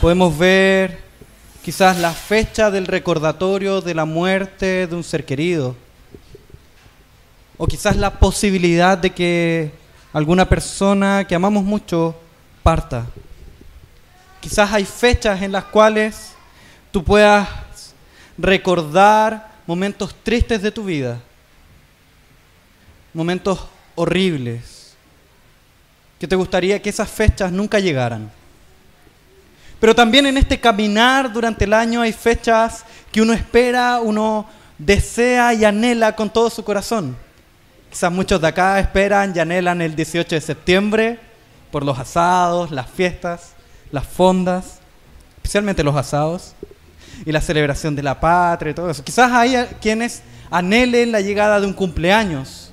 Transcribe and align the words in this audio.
Podemos 0.00 0.36
ver 0.36 0.98
quizás 1.64 1.96
la 1.98 2.12
fecha 2.12 2.70
del 2.70 2.86
recordatorio 2.86 3.80
de 3.80 3.94
la 3.94 4.04
muerte 4.04 4.86
de 4.86 4.94
un 4.94 5.02
ser 5.02 5.24
querido. 5.24 5.74
O 7.56 7.66
quizás 7.66 7.96
la 7.96 8.10
posibilidad 8.10 8.98
de 8.98 9.10
que 9.10 9.72
alguna 10.12 10.46
persona 10.46 11.24
que 11.26 11.34
amamos 11.34 11.64
mucho 11.64 12.14
parta. 12.62 13.06
Quizás 14.42 14.70
hay 14.70 14.84
fechas 14.84 15.40
en 15.40 15.52
las 15.52 15.64
cuales 15.64 16.34
tú 16.92 17.02
puedas 17.02 17.48
recordar 18.36 19.50
momentos 19.66 20.14
tristes 20.22 20.60
de 20.60 20.70
tu 20.70 20.84
vida, 20.84 21.18
momentos 23.14 23.66
horribles, 23.94 24.94
que 26.20 26.28
te 26.28 26.36
gustaría 26.36 26.82
que 26.82 26.90
esas 26.90 27.10
fechas 27.10 27.50
nunca 27.50 27.78
llegaran. 27.78 28.30
Pero 29.80 29.94
también 29.94 30.26
en 30.26 30.36
este 30.36 30.58
caminar 30.58 31.32
durante 31.32 31.64
el 31.64 31.72
año 31.72 32.00
hay 32.00 32.12
fechas 32.12 32.84
que 33.12 33.20
uno 33.20 33.32
espera, 33.32 34.00
uno 34.00 34.46
desea 34.78 35.52
y 35.54 35.64
anhela 35.64 36.16
con 36.16 36.30
todo 36.30 36.48
su 36.48 36.64
corazón. 36.64 37.16
Quizás 37.90 38.10
muchos 38.10 38.40
de 38.40 38.48
acá 38.48 38.80
esperan 38.80 39.32
y 39.34 39.38
anhelan 39.38 39.82
el 39.82 39.94
18 39.94 40.34
de 40.34 40.40
septiembre 40.40 41.20
por 41.70 41.84
los 41.84 41.98
asados, 41.98 42.70
las 42.70 42.88
fiestas, 42.88 43.52
las 43.92 44.06
fondas, 44.06 44.80
especialmente 45.36 45.84
los 45.84 45.94
asados 45.94 46.54
y 47.24 47.32
la 47.32 47.40
celebración 47.40 47.94
de 47.94 48.02
la 48.02 48.18
patria 48.18 48.70
y 48.70 48.74
todo 48.74 48.90
eso. 48.90 49.04
Quizás 49.04 49.30
hay 49.32 49.56
quienes 49.80 50.22
anhelen 50.50 51.12
la 51.12 51.20
llegada 51.20 51.60
de 51.60 51.66
un 51.66 51.74
cumpleaños, 51.74 52.70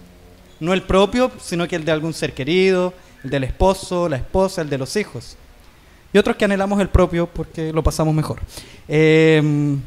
no 0.60 0.74
el 0.74 0.84
propio, 0.84 1.32
sino 1.42 1.68
que 1.68 1.76
el 1.76 1.84
de 1.84 1.92
algún 1.92 2.14
ser 2.14 2.34
querido, 2.34 2.94
el 3.26 3.30
del 3.30 3.44
esposo, 3.44 4.08
la 4.08 4.18
esposa, 4.18 4.62
el 4.62 4.70
de 4.70 4.78
los 4.78 4.96
hijos 4.96 5.38
y 6.14 6.18
otros 6.20 6.38
que 6.38 6.46
anhelamos 6.46 6.80
el 6.80 6.90
propio 6.90 7.28
porque 7.28 7.74
lo 7.74 7.84
pasamos 7.84 8.14
mejor. 8.14 8.40
Em, 8.88 9.82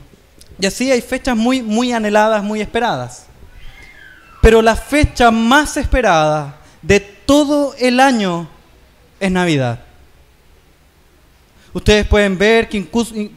y 0.58 0.66
así 0.66 0.90
hay 0.90 1.00
fechas 1.00 1.36
muy, 1.36 1.62
muy 1.62 1.92
anheladas, 1.92 2.42
muy 2.42 2.60
esperadas. 2.60 3.26
Pero 4.42 4.60
la 4.60 4.74
fecha 4.74 5.30
más 5.30 5.76
esperada 5.76 6.58
de 6.82 6.98
todo 6.98 7.74
el 7.78 8.00
año 8.00 8.48
es 9.20 9.30
Navidad. 9.30 9.80
Ustedes 11.72 12.06
pueden 12.06 12.38
ver 12.38 12.68
que, 12.68 12.88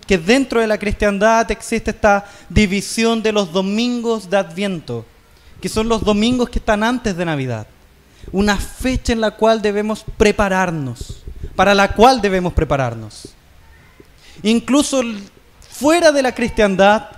que 0.07 0.17
dentro 0.17 0.61
de 0.61 0.67
la 0.67 0.77
cristiandad 0.77 1.49
existe 1.51 1.91
esta 1.91 2.25
división 2.47 3.21
de 3.21 3.33
los 3.33 3.51
domingos 3.51 4.29
de 4.29 4.37
Adviento, 4.37 5.05
que 5.61 5.69
son 5.69 5.89
los 5.89 6.03
domingos 6.03 6.49
que 6.49 6.59
están 6.59 6.83
antes 6.83 7.15
de 7.17 7.25
Navidad. 7.25 7.67
Una 8.31 8.55
fecha 8.55 9.13
en 9.13 9.21
la 9.21 9.31
cual 9.31 9.61
debemos 9.61 10.05
prepararnos 10.17 11.23
para 11.59 11.75
la 11.75 11.91
cual 11.91 12.21
debemos 12.21 12.53
prepararnos. 12.53 13.27
Incluso 14.43 15.01
fuera 15.69 16.09
de 16.09 16.21
la 16.21 16.33
cristiandad, 16.33 17.09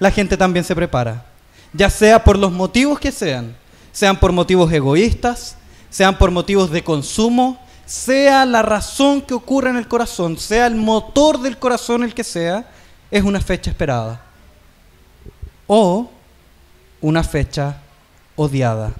la 0.00 0.10
gente 0.10 0.36
también 0.36 0.64
se 0.64 0.74
prepara, 0.74 1.24
ya 1.72 1.88
sea 1.88 2.24
por 2.24 2.36
los 2.36 2.50
motivos 2.50 2.98
que 2.98 3.12
sean, 3.12 3.56
sean 3.92 4.18
por 4.18 4.32
motivos 4.32 4.72
egoístas, 4.72 5.56
sean 5.90 6.18
por 6.18 6.32
motivos 6.32 6.72
de 6.72 6.82
consumo, 6.82 7.56
sea 7.86 8.44
la 8.44 8.62
razón 8.62 9.22
que 9.22 9.34
ocurra 9.34 9.70
en 9.70 9.76
el 9.76 9.86
corazón, 9.86 10.36
sea 10.38 10.66
el 10.66 10.74
motor 10.74 11.40
del 11.40 11.56
corazón 11.56 12.02
el 12.02 12.14
que 12.14 12.24
sea, 12.24 12.68
es 13.12 13.22
una 13.22 13.40
fecha 13.40 13.70
esperada. 13.70 14.20
O 15.68 16.10
una 17.00 17.22
fecha 17.22 17.76
odiada. 18.34 18.90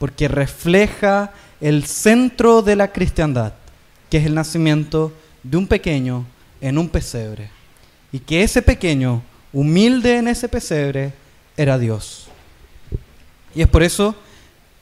Porque 0.00 0.26
refleja 0.26 1.30
el 1.60 1.84
centro 1.84 2.62
de 2.62 2.74
la 2.74 2.90
cristiandad, 2.90 3.52
que 4.10 4.16
es 4.16 4.26
el 4.26 4.34
nacimiento 4.34 5.12
de 5.44 5.56
un 5.56 5.68
pequeño 5.68 6.26
en 6.60 6.76
un 6.76 6.88
pesebre. 6.88 7.50
Y 8.10 8.18
que 8.18 8.42
ese 8.42 8.62
pequeño, 8.62 9.22
humilde 9.52 10.16
en 10.16 10.26
ese 10.26 10.48
pesebre, 10.48 11.12
era 11.56 11.78
Dios. 11.78 12.26
Y 13.54 13.62
es 13.62 13.68
por 13.68 13.82
eso, 13.82 14.16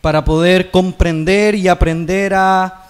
para 0.01 0.25
poder 0.25 0.71
comprender 0.71 1.55
y 1.55 1.69
aprender 1.69 2.33
a 2.33 2.85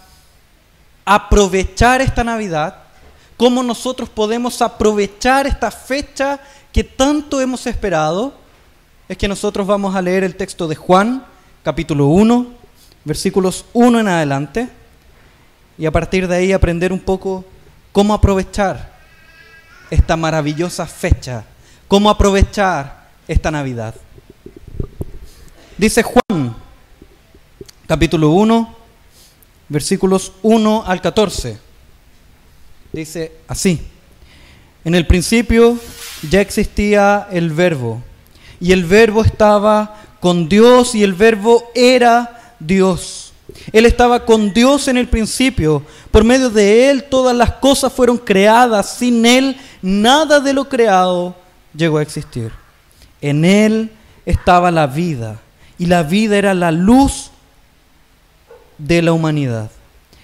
aprovechar 1.04 2.00
esta 2.00 2.22
Navidad, 2.22 2.82
cómo 3.38 3.62
nosotros 3.62 4.10
podemos 4.10 4.60
aprovechar 4.60 5.46
esta 5.46 5.70
fecha 5.70 6.38
que 6.72 6.84
tanto 6.84 7.40
hemos 7.40 7.66
esperado, 7.66 8.34
es 9.08 9.16
que 9.16 9.28
nosotros 9.28 9.66
vamos 9.66 9.96
a 9.96 10.02
leer 10.02 10.24
el 10.24 10.36
texto 10.36 10.68
de 10.68 10.74
Juan, 10.76 11.24
capítulo 11.68 12.06
1, 12.06 12.46
versículos 13.04 13.66
1 13.74 14.00
en 14.00 14.08
adelante, 14.08 14.70
y 15.76 15.84
a 15.84 15.92
partir 15.92 16.26
de 16.26 16.36
ahí 16.36 16.50
aprender 16.50 16.94
un 16.94 16.98
poco 16.98 17.44
cómo 17.92 18.14
aprovechar 18.14 18.98
esta 19.90 20.16
maravillosa 20.16 20.86
fecha, 20.86 21.44
cómo 21.86 22.08
aprovechar 22.08 23.10
esta 23.28 23.50
Navidad. 23.50 23.94
Dice 25.76 26.02
Juan, 26.02 26.56
capítulo 27.86 28.30
1, 28.30 28.74
versículos 29.68 30.32
1 30.40 30.84
al 30.86 31.02
14. 31.02 31.58
Dice 32.94 33.32
así, 33.46 33.86
en 34.86 34.94
el 34.94 35.06
principio 35.06 35.78
ya 36.30 36.40
existía 36.40 37.28
el 37.30 37.50
verbo, 37.50 38.02
y 38.58 38.72
el 38.72 38.86
verbo 38.86 39.22
estaba 39.22 39.97
con 40.20 40.48
Dios, 40.48 40.94
y 40.94 41.02
el 41.02 41.14
verbo 41.14 41.70
era 41.74 42.54
Dios. 42.58 43.28
Él 43.72 43.86
estaba 43.86 44.24
con 44.24 44.52
Dios 44.52 44.88
en 44.88 44.96
el 44.96 45.08
principio. 45.08 45.82
Por 46.10 46.24
medio 46.24 46.50
de 46.50 46.90
Él 46.90 47.04
todas 47.04 47.36
las 47.36 47.52
cosas 47.52 47.92
fueron 47.92 48.18
creadas. 48.18 48.96
Sin 48.96 49.24
Él 49.24 49.56
nada 49.82 50.40
de 50.40 50.52
lo 50.52 50.68
creado 50.68 51.34
llegó 51.74 51.98
a 51.98 52.02
existir. 52.02 52.52
En 53.20 53.44
Él 53.44 53.90
estaba 54.26 54.70
la 54.70 54.86
vida. 54.86 55.40
Y 55.78 55.86
la 55.86 56.02
vida 56.02 56.36
era 56.36 56.54
la 56.54 56.70
luz 56.70 57.30
de 58.76 59.02
la 59.02 59.12
humanidad. 59.12 59.70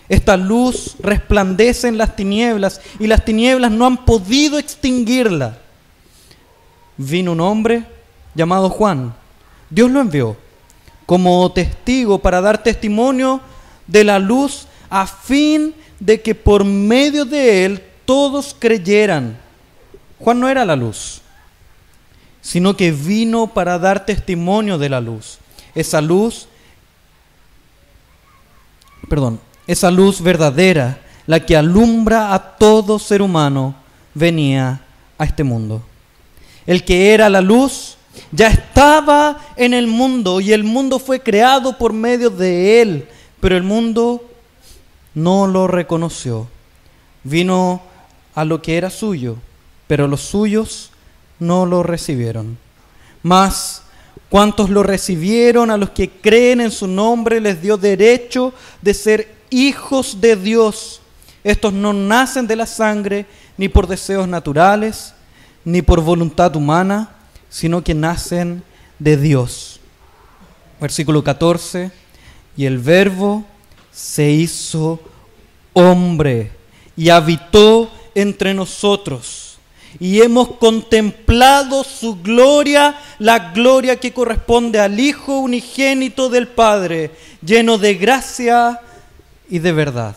Esta 0.09 0.37
luz 0.37 0.97
resplandece 1.01 1.89
en 1.89 1.97
las 1.97 2.15
tinieblas 2.15 2.81
y 2.99 3.07
las 3.07 3.25
tinieblas 3.25 3.71
no 3.71 3.87
han 3.87 4.05
podido 4.05 4.59
extinguirla. 4.59 5.59
Vino 6.97 7.33
un 7.33 7.41
hombre 7.41 7.85
llamado 8.35 8.69
Juan. 8.69 9.15
Dios 9.75 9.91
lo 9.91 10.01
envió 10.01 10.37
como 11.05 11.51
testigo 11.51 12.21
para 12.21 12.41
dar 12.41 12.63
testimonio 12.63 13.41
de 13.89 14.05
la 14.05 14.21
luz 14.21 14.69
a 14.89 15.05
fin 15.05 15.75
de 15.99 16.23
que 16.23 16.37
por 16.37 16.65
medio 16.65 17.25
de 17.25 17.65
él 17.65 17.83
todos 18.05 18.55
creyeran. 18.57 19.37
Juan 20.21 20.39
no 20.39 20.49
era 20.49 20.65
la 20.65 20.77
luz, 20.77 21.23
sino 22.41 22.77
que 22.77 22.93
vino 22.93 23.49
para 23.49 23.77
dar 23.81 24.07
testimonio 24.07 24.79
de 24.79 24.89
la 24.91 25.01
luz. 25.01 25.39
Esa 25.75 26.01
luz, 26.01 26.47
perdón, 29.09 29.41
esa 29.67 29.91
luz 29.91 30.23
verdadera, 30.23 31.01
la 31.27 31.41
que 31.41 31.57
alumbra 31.57 32.33
a 32.33 32.57
todo 32.57 33.01
ser 33.01 33.23
humano, 33.23 33.75
venía 34.15 34.83
a 35.19 35.25
este 35.25 35.43
mundo. 35.43 35.83
El 36.65 36.85
que 36.85 37.13
era 37.13 37.29
la 37.29 37.41
luz 37.41 37.97
ya 38.33 38.49
estaba 38.49 39.39
en 39.57 39.75
el 39.75 39.87
mundo 39.87 40.41
y 40.41 40.53
el 40.53 40.65
mundo 40.65 40.99
fue 40.99 41.21
creado 41.21 41.79
por 41.79 41.93
medio 41.93 42.31
de 42.31 42.83
él, 42.83 43.09
pero 43.41 43.57
el 43.57 43.63
mundo 43.63 44.23
no 45.15 45.47
lo 45.47 45.67
reconoció. 45.67 46.49
Vino 47.23 47.83
a 48.35 48.45
lo 48.45 48.61
que 48.61 48.77
era 48.77 48.91
suyo, 48.91 49.37
pero 49.87 50.09
los 50.09 50.21
suyos 50.21 50.91
no 51.39 51.67
lo 51.67 51.83
recibieron. 51.83 52.59
Mas, 53.23 53.83
cuantos 54.29 54.71
lo 54.71 54.83
recibieron, 54.83 55.71
a 55.71 55.77
los 55.77 55.91
que 55.91 56.11
creen 56.11 56.61
en 56.61 56.71
su 56.71 56.87
nombre, 56.87 57.41
les 57.41 57.63
dio 57.63 57.77
derecho 57.77 58.53
de 58.83 58.95
ser 58.95 59.35
hijos 59.51 60.21
de 60.21 60.37
Dios. 60.37 61.01
Estos 61.43 61.73
no 61.73 61.93
nacen 61.93 62.47
de 62.47 62.57
la 62.57 62.67
sangre, 62.67 63.27
ni 63.57 63.69
por 63.69 63.87
deseos 63.87 64.29
naturales, 64.29 65.15
ni 65.65 65.81
por 65.81 66.01
voluntad 66.01 66.55
humana, 66.57 67.14
sino 67.55 67.85
que 67.85 67.95
nacen 67.95 68.65
de 68.99 69.17
Dios. 69.17 69.79
Versículo 70.81 71.23
14, 71.23 71.93
y 72.57 72.67
el 72.67 72.79
verbo 72.79 73.45
se 73.93 74.29
hizo 74.29 74.99
hombre 75.73 76.51
y 76.97 77.11
habitó 77.11 77.93
entre 78.17 78.55
nosotros. 78.55 79.59
Y 80.01 80.21
hemos 80.21 80.57
contemplado 80.57 81.85
su 81.85 82.21
gloria, 82.21 82.97
la 83.21 83.53
gloria 83.53 84.01
que 84.01 84.13
corresponde 84.13 84.81
al 84.81 84.99
Hijo 84.99 85.39
unigénito 85.39 86.29
del 86.29 86.49
Padre, 86.49 87.13
lleno 87.41 87.79
de 87.79 87.95
gracia 87.95 88.81
y 89.49 89.61
de 89.61 89.71
verdad. 89.71 90.17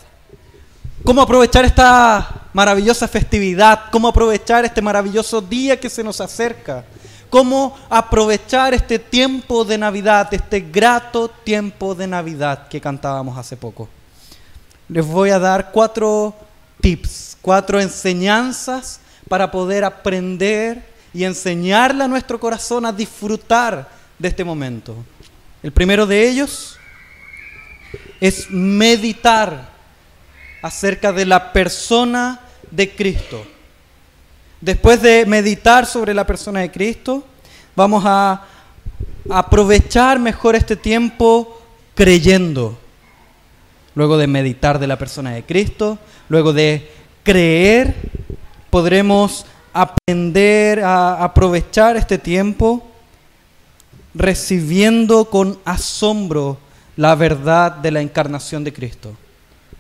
¿Cómo 1.04 1.22
aprovechar 1.22 1.66
esta 1.66 2.48
maravillosa 2.52 3.08
festividad? 3.08 3.92
¿Cómo 3.92 4.08
aprovechar 4.08 4.66
este 4.66 4.82
maravilloso 4.82 5.40
día 5.40 5.80
que 5.80 5.92
se 5.92 6.04
nos 6.04 6.20
acerca? 6.20 6.84
Cómo 7.30 7.78
aprovechar 7.90 8.74
este 8.74 9.00
tiempo 9.00 9.66
de 9.66 9.78
Navidad, 9.78 10.34
este 10.34 10.60
grato 10.60 11.30
tiempo 11.30 11.96
de 11.96 12.08
Navidad 12.08 12.68
que 12.68 12.82
cantábamos 12.82 13.38
hace 13.38 13.58
poco. 13.58 13.90
Les 14.90 15.06
voy 15.06 15.32
a 15.32 15.40
dar 15.40 15.72
cuatro 15.72 16.36
tips, 16.82 17.38
cuatro 17.42 17.80
enseñanzas 17.80 19.00
para 19.28 19.52
poder 19.52 19.84
aprender 19.84 20.84
y 21.14 21.24
enseñarle 21.24 22.04
a 22.04 22.08
nuestro 22.08 22.40
corazón 22.40 22.86
a 22.86 22.94
disfrutar 22.94 23.90
de 24.18 24.28
este 24.28 24.44
momento. 24.44 24.96
El 25.64 25.72
primero 25.72 26.06
de 26.06 26.30
ellos 26.30 26.78
es 28.20 28.50
meditar 28.50 29.70
acerca 30.62 31.12
de 31.12 31.26
la 31.26 31.52
persona 31.54 32.40
de 32.72 32.96
Cristo. 32.96 33.46
Después 34.62 35.02
de 35.02 35.26
meditar 35.26 35.86
sobre 35.86 36.14
la 36.14 36.26
persona 36.26 36.62
de 36.62 36.72
Cristo, 36.72 37.24
vamos 37.76 38.04
a 38.06 38.44
aprovechar 39.30 40.18
mejor 40.20 40.56
este 40.56 40.76
tiempo 40.76 41.62
creyendo. 41.94 42.78
Luego 43.94 44.18
de 44.18 44.28
meditar 44.28 44.80
de 44.80 44.88
la 44.88 44.98
persona 44.98 45.32
de 45.32 45.44
Cristo, 45.44 46.00
luego 46.30 46.54
de 46.54 46.90
creer, 47.24 47.96
podremos 48.70 49.46
aprender 49.74 50.84
a 50.84 51.24
aprovechar 51.24 51.96
este 51.98 52.18
tiempo 52.18 52.84
recibiendo 54.16 55.26
con 55.26 55.60
asombro 55.66 56.58
la 56.96 57.14
verdad 57.14 57.74
de 57.74 57.92
la 57.92 58.02
encarnación 58.02 58.64
de 58.64 58.74
Cristo. 58.74 59.16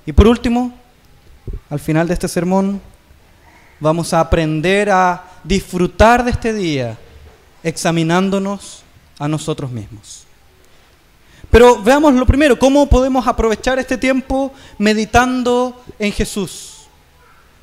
Y 0.05 0.13
por 0.13 0.27
último, 0.27 0.71
al 1.69 1.79
final 1.79 2.07
de 2.07 2.13
este 2.13 2.27
sermón, 2.27 2.79
vamos 3.79 4.13
a 4.13 4.19
aprender 4.19 4.89
a 4.89 5.23
disfrutar 5.43 6.23
de 6.23 6.31
este 6.31 6.53
día 6.53 6.97
examinándonos 7.63 8.83
a 9.19 9.27
nosotros 9.27 9.71
mismos. 9.71 10.25
Pero 11.49 11.81
veamos 11.81 12.13
lo 12.13 12.25
primero, 12.25 12.59
¿cómo 12.59 12.87
podemos 12.87 13.25
aprovechar 13.25 13.79
este 13.79 13.97
tiempo 13.97 14.51
meditando 14.77 15.81
en 15.97 16.11
Jesús? 16.11 16.87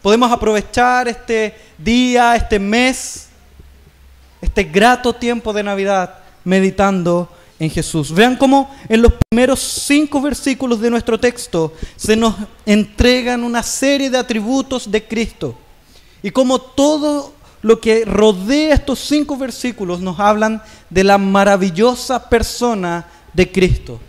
Podemos 0.00 0.30
aprovechar 0.30 1.08
este 1.08 1.54
día, 1.78 2.36
este 2.36 2.58
mes, 2.58 3.28
este 4.40 4.64
grato 4.64 5.14
tiempo 5.14 5.52
de 5.52 5.62
Navidad 5.62 6.18
meditando 6.44 7.28
en 7.58 7.70
Jesús. 7.70 8.12
Vean 8.12 8.36
cómo 8.36 8.74
en 8.88 9.02
los 9.02 9.12
primeros 9.28 9.60
cinco 9.60 10.20
versículos 10.20 10.80
de 10.80 10.90
nuestro 10.90 11.18
texto 11.18 11.72
se 11.96 12.16
nos 12.16 12.34
entregan 12.66 13.44
una 13.44 13.62
serie 13.62 14.10
de 14.10 14.18
atributos 14.18 14.90
de 14.90 15.04
Cristo. 15.04 15.56
Y 16.24 16.30
cómo 16.30 16.58
todo 16.58 17.34
lo 17.60 17.82
que 17.82 18.06
rodea 18.06 18.72
estos 18.72 18.98
cinco 18.98 19.36
versículos 19.36 20.00
nos 20.00 20.18
hablan 20.18 20.62
de 20.88 21.04
la 21.04 21.18
maravillosa 21.18 22.30
persona 22.30 23.06
de 23.34 23.52
Cristo. 23.52 24.00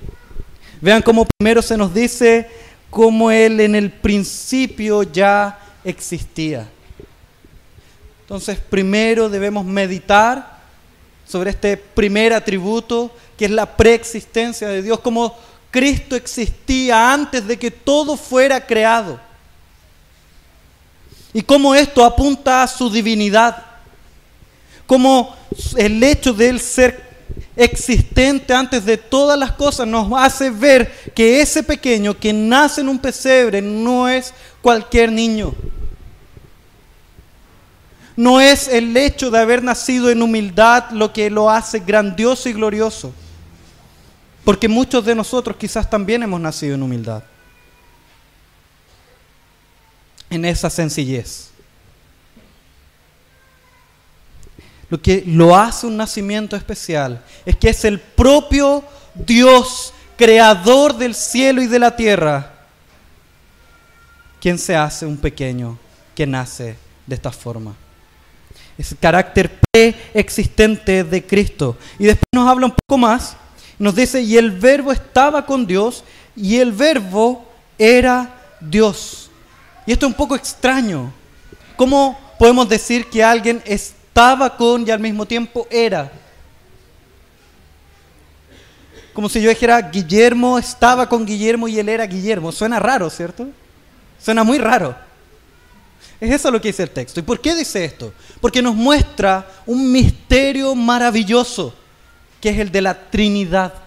Vean 0.80 1.02
cómo 1.02 1.28
primero 1.38 1.62
se 1.62 1.76
nos 1.76 1.94
dice 1.94 2.50
cómo 2.90 3.32
Él 3.32 3.60
en 3.60 3.76
el 3.76 3.92
principio 3.92 5.04
ya 5.04 5.60
existía. 5.84 6.70
Entonces, 8.22 8.60
primero 8.60 9.28
debemos 9.28 9.66
meditar 9.66 10.62
sobre 11.28 11.50
este 11.50 11.76
primer 11.76 12.32
atributo 12.32 13.12
que 13.36 13.44
es 13.44 13.52
la 13.52 13.76
preexistencia 13.76 14.70
de 14.70 14.82
Dios, 14.82 15.02
como 15.02 15.36
Cristo 15.70 16.16
existía 16.16 17.12
antes 17.12 17.46
de 17.46 17.60
que 17.60 17.72
todo 17.72 18.16
fuera 18.16 18.66
creado 18.66 19.20
y 21.36 21.42
cómo 21.42 21.76
esto 21.76 22.06
apunta 22.06 22.64
a 22.64 22.68
su 22.68 22.90
divinidad, 22.90 23.58
cómo 24.88 25.36
el 25.76 26.02
hecho 26.02 26.32
de 26.32 26.48
él 26.48 26.62
ser 26.62 27.04
existente 27.58 28.54
antes 28.54 28.86
de 28.86 28.96
todas 28.96 29.38
las 29.38 29.52
cosas 29.52 29.86
nos 29.86 30.10
hace 30.16 30.50
ver 30.50 30.90
que 31.14 31.42
ese 31.42 31.62
pequeño 31.62 32.18
que 32.18 32.32
nace 32.32 32.80
en 32.80 32.88
un 32.88 33.00
pesebre 33.00 33.62
no 33.62 34.08
es 34.08 34.34
cualquier 34.62 35.12
niño. 35.12 35.54
No 38.16 38.40
es 38.40 38.70
el 38.70 38.96
hecho 38.96 39.30
de 39.30 39.40
haber 39.40 39.62
nacido 39.62 40.10
en 40.10 40.22
humildad 40.22 40.86
lo 40.92 41.12
que 41.12 41.30
lo 41.30 41.50
hace 41.50 41.80
grandioso 41.80 42.48
y 42.48 42.54
glorioso. 42.54 43.12
Porque 44.46 44.70
muchos 44.70 45.04
de 45.04 45.14
nosotros 45.14 45.58
quizás 45.58 45.90
también 45.90 46.24
hemos 46.24 46.40
nacido 46.40 46.76
en 46.76 46.84
humildad 46.84 47.24
en 50.36 50.46
esa 50.46 50.70
sencillez. 50.70 51.50
Lo 54.90 55.02
que 55.02 55.24
lo 55.26 55.56
hace 55.56 55.88
un 55.88 55.98
nacimiento 55.98 56.56
especial 56.56 57.24
es 57.46 57.56
que 57.56 57.70
es 57.70 57.84
el 57.86 58.00
propio 58.00 58.84
Dios, 59.16 59.94
creador 60.16 60.96
del 60.96 61.16
cielo 61.16 61.62
y 61.62 61.68
de 61.68 61.80
la 61.80 61.96
tierra, 61.96 62.54
quien 64.40 64.60
se 64.60 64.76
hace 64.76 65.06
un 65.06 65.18
pequeño 65.18 65.78
que 66.14 66.28
nace 66.28 66.76
de 67.08 67.16
esta 67.16 67.32
forma. 67.32 67.76
Es 68.78 68.92
el 68.92 68.98
carácter 68.98 69.60
preexistente 69.72 71.04
de 71.04 71.26
Cristo. 71.26 71.78
Y 71.98 72.06
después 72.06 72.26
nos 72.32 72.48
habla 72.48 72.68
un 72.68 72.76
poco 72.76 72.98
más. 72.98 73.38
Nos 73.80 73.96
dice, 73.96 74.22
y 74.22 74.38
el 74.38 74.52
verbo 74.52 74.92
estaba 74.92 75.46
con 75.46 75.66
Dios 75.66 76.04
y 76.36 76.58
el 76.58 76.72
verbo 76.72 77.46
era 77.78 78.58
Dios. 78.60 79.25
Y 79.86 79.92
esto 79.92 80.06
es 80.06 80.12
un 80.12 80.18
poco 80.18 80.36
extraño. 80.36 81.12
¿Cómo 81.76 82.18
podemos 82.40 82.68
decir 82.68 83.10
que 83.10 83.24
alguien 83.24 83.62
estaba 83.66 84.56
con 84.56 84.88
y 84.88 84.92
al 84.92 85.00
mismo 85.00 85.26
tiempo 85.26 85.68
era? 85.70 86.12
Como 89.14 89.30
si 89.30 89.42
yo 89.42 89.50
dijera, 89.50 89.82
Guillermo 89.82 90.58
estaba 90.60 91.08
con 91.08 91.26
Guillermo 91.26 91.68
y 91.68 91.80
él 91.80 91.88
era 91.88 92.06
Guillermo. 92.06 92.52
Suena 92.52 92.80
raro, 92.80 93.10
¿cierto? 93.10 93.48
Suena 94.20 94.44
muy 94.44 94.58
raro. 94.58 94.96
Es 96.20 96.32
eso 96.32 96.50
lo 96.50 96.60
que 96.60 96.70
dice 96.70 96.84
el 96.84 96.90
texto. 96.90 97.20
¿Y 97.20 97.24
por 97.24 97.40
qué 97.40 97.56
dice 97.56 97.86
esto? 97.86 98.14
Porque 98.42 98.62
nos 98.62 98.76
muestra 98.76 99.48
un 99.66 99.92
misterio 99.92 100.74
maravilloso, 100.76 101.74
que 102.42 102.50
es 102.50 102.60
el 102.60 102.72
de 102.72 102.82
la 102.82 103.10
Trinidad 103.10 103.85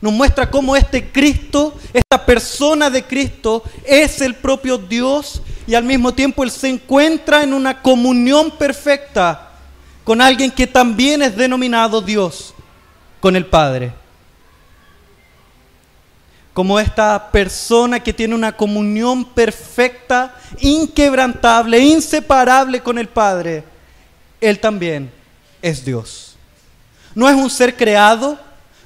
nos 0.00 0.12
muestra 0.12 0.50
cómo 0.50 0.76
este 0.76 1.10
Cristo, 1.10 1.78
esta 1.92 2.24
persona 2.24 2.88
de 2.88 3.04
Cristo, 3.04 3.62
es 3.84 4.20
el 4.20 4.34
propio 4.34 4.78
Dios 4.78 5.42
y 5.66 5.74
al 5.74 5.84
mismo 5.84 6.12
tiempo 6.12 6.42
Él 6.42 6.50
se 6.50 6.68
encuentra 6.68 7.42
en 7.42 7.52
una 7.52 7.82
comunión 7.82 8.50
perfecta 8.50 9.50
con 10.04 10.20
alguien 10.20 10.50
que 10.50 10.66
también 10.66 11.22
es 11.22 11.36
denominado 11.36 12.00
Dios, 12.00 12.54
con 13.20 13.36
el 13.36 13.46
Padre. 13.46 13.92
Como 16.54 16.80
esta 16.80 17.30
persona 17.30 18.00
que 18.00 18.12
tiene 18.12 18.34
una 18.34 18.56
comunión 18.56 19.24
perfecta, 19.24 20.34
inquebrantable, 20.60 21.78
inseparable 21.78 22.80
con 22.80 22.98
el 22.98 23.08
Padre, 23.08 23.62
Él 24.40 24.58
también 24.58 25.12
es 25.62 25.84
Dios. 25.84 26.36
No 27.14 27.28
es 27.28 27.36
un 27.36 27.50
ser 27.50 27.76
creado, 27.76 28.38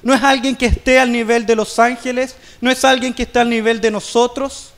no 0.05 0.13
es 0.13 0.21
alguien 0.21 0.55
que 0.55 0.67
esté 0.67 0.99
al 0.99 1.11
nivel 1.11 1.47
de 1.47 1.55
los 1.55 1.79
ángeles, 1.79 2.35
no 2.61 2.69
es 2.69 2.85
alguien 2.85 3.11
que 3.11 3.23
esté 3.23 3.39
al 3.39 3.49
nivel 3.49 3.81
de 3.81 3.89
nosotros, 3.89 4.71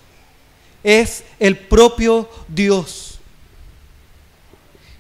es 0.81 1.25
el 1.37 1.57
propio 1.57 2.29
Dios. 2.47 3.19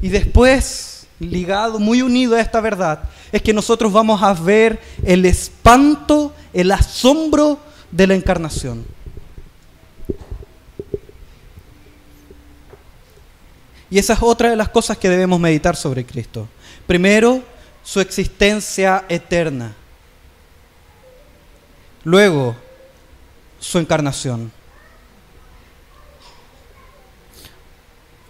Y 0.01 0.09
después, 0.09 1.07
ligado, 1.21 1.79
muy 1.79 2.01
unido 2.01 2.35
a 2.35 2.41
esta 2.41 2.59
verdad, 2.59 3.03
es 3.31 3.41
que 3.41 3.53
nosotros 3.53 3.93
vamos 3.93 4.21
a 4.21 4.33
ver 4.33 4.81
el 5.05 5.25
espanto, 5.25 6.33
el 6.51 6.73
asombro 6.73 7.57
de 7.89 8.07
la 8.07 8.15
encarnación. 8.15 8.85
Y 13.89 13.97
esa 13.97 14.11
es 14.11 14.19
otra 14.21 14.49
de 14.49 14.57
las 14.57 14.67
cosas 14.67 14.97
que 14.97 15.07
debemos 15.07 15.39
meditar 15.39 15.77
sobre 15.77 16.05
Cristo. 16.05 16.49
Primero, 16.85 17.41
su 17.81 18.01
existencia 18.01 19.05
eterna. 19.07 19.73
Luego, 22.07 22.55
su 23.59 23.79
encarnación. 23.79 24.49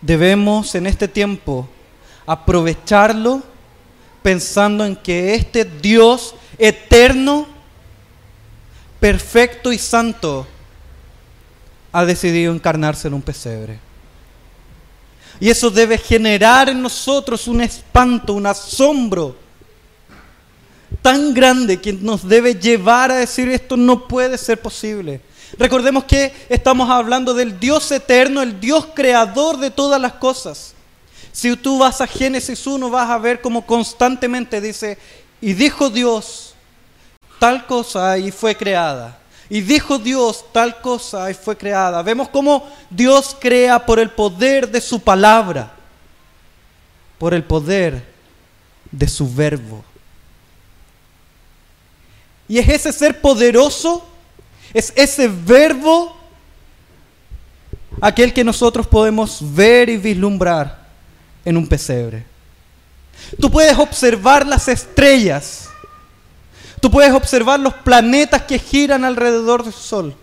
Debemos 0.01 0.74
en 0.74 0.88
este 0.88 1.07
tiempo 1.07 1.69
aprovecharlo 2.25 3.43
pensando 4.24 4.84
en 4.84 4.96
que 4.96 5.36
este 5.36 5.63
Dios 5.63 6.34
eterno, 6.57 7.46
perfecto 9.00 9.72
y 9.72 9.77
santo 9.77 10.48
ha 11.91 12.03
decidido 12.03 12.55
encarnarse 12.55 13.07
en 13.07 13.13
un 13.13 13.22
pesebre. 13.22 13.77
Y 15.39 15.51
eso 15.51 15.69
debe 15.69 16.00
generar 16.00 16.67
en 16.67 16.81
nosotros 16.81 17.48
un 17.48 17.62
espanto, 17.62 18.34
un 18.34 18.48
asombro 18.48 19.36
tan 21.01 21.33
grande 21.33 21.79
que 21.79 21.93
nos 21.93 22.27
debe 22.27 22.55
llevar 22.55 23.11
a 23.11 23.17
decir 23.17 23.49
esto 23.49 23.77
no 23.77 24.07
puede 24.07 24.37
ser 24.37 24.61
posible. 24.61 25.21
Recordemos 25.57 26.03
que 26.03 26.33
estamos 26.49 26.89
hablando 26.89 27.33
del 27.33 27.59
Dios 27.59 27.91
eterno, 27.91 28.41
el 28.41 28.59
Dios 28.59 28.87
creador 28.93 29.57
de 29.57 29.71
todas 29.71 29.99
las 29.99 30.13
cosas. 30.13 30.73
Si 31.31 31.55
tú 31.55 31.77
vas 31.79 32.01
a 32.01 32.07
Génesis 32.07 32.65
1 32.67 32.89
vas 32.89 33.09
a 33.09 33.17
ver 33.17 33.41
como 33.41 33.65
constantemente 33.65 34.59
dice, 34.59 34.97
y 35.39 35.53
dijo 35.53 35.89
Dios 35.89 36.55
tal 37.39 37.65
cosa 37.65 38.17
y 38.17 38.31
fue 38.31 38.55
creada. 38.55 39.19
Y 39.49 39.61
dijo 39.61 39.97
Dios 39.97 40.45
tal 40.51 40.81
cosa 40.81 41.31
y 41.31 41.33
fue 41.33 41.55
creada. 41.55 42.01
Vemos 42.01 42.27
cómo 42.29 42.67
Dios 42.89 43.35
crea 43.39 43.85
por 43.85 43.99
el 43.99 44.09
poder 44.09 44.69
de 44.69 44.81
su 44.81 44.99
palabra, 44.99 45.71
por 47.17 47.33
el 47.33 47.43
poder 47.43 48.03
de 48.91 49.07
su 49.07 49.33
verbo. 49.33 49.85
Y 52.47 52.59
es 52.59 52.69
ese 52.69 52.91
ser 52.91 53.19
poderoso, 53.21 54.07
es 54.73 54.93
ese 54.95 55.27
verbo 55.27 56.15
aquel 57.99 58.33
que 58.33 58.43
nosotros 58.43 58.87
podemos 58.87 59.39
ver 59.41 59.89
y 59.89 59.97
vislumbrar 59.97 60.87
en 61.43 61.57
un 61.57 61.67
pesebre. 61.67 62.25
Tú 63.39 63.49
puedes 63.49 63.77
observar 63.77 64.45
las 64.45 64.67
estrellas 64.67 65.67
Tú 66.79 66.91
puedes 66.91 67.11
observar 67.11 67.59
los 67.59 67.73
planetas 67.73 68.43
que 68.43 68.59
giran 68.59 69.03
alrededor 69.03 69.63
del 69.63 69.73
Sol. 69.73 70.15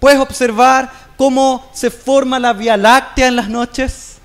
Puedes 0.00 0.18
observar 0.18 0.90
cómo 1.16 1.70
se 1.72 1.90
forma 1.90 2.38
la 2.38 2.52
Vía 2.52 2.76
Láctea 2.76 3.28
en 3.28 3.36
las 3.36 3.48
noches. 3.48 4.16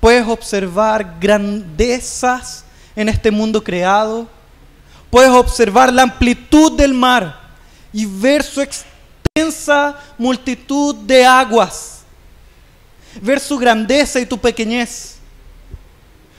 Puedes 0.00 0.26
observar 0.26 1.16
grandezas 1.18 2.64
en 2.94 3.08
este 3.08 3.30
mundo 3.30 3.64
creado. 3.64 4.28
Puedes 5.14 5.30
observar 5.30 5.92
la 5.92 6.02
amplitud 6.02 6.72
del 6.72 6.92
mar 6.92 7.40
y 7.92 8.04
ver 8.04 8.42
su 8.42 8.60
extensa 8.60 9.96
multitud 10.18 10.92
de 10.92 11.24
aguas. 11.24 12.00
Ver 13.22 13.38
su 13.38 13.56
grandeza 13.56 14.18
y 14.18 14.26
tu 14.26 14.36
pequeñez. 14.36 15.18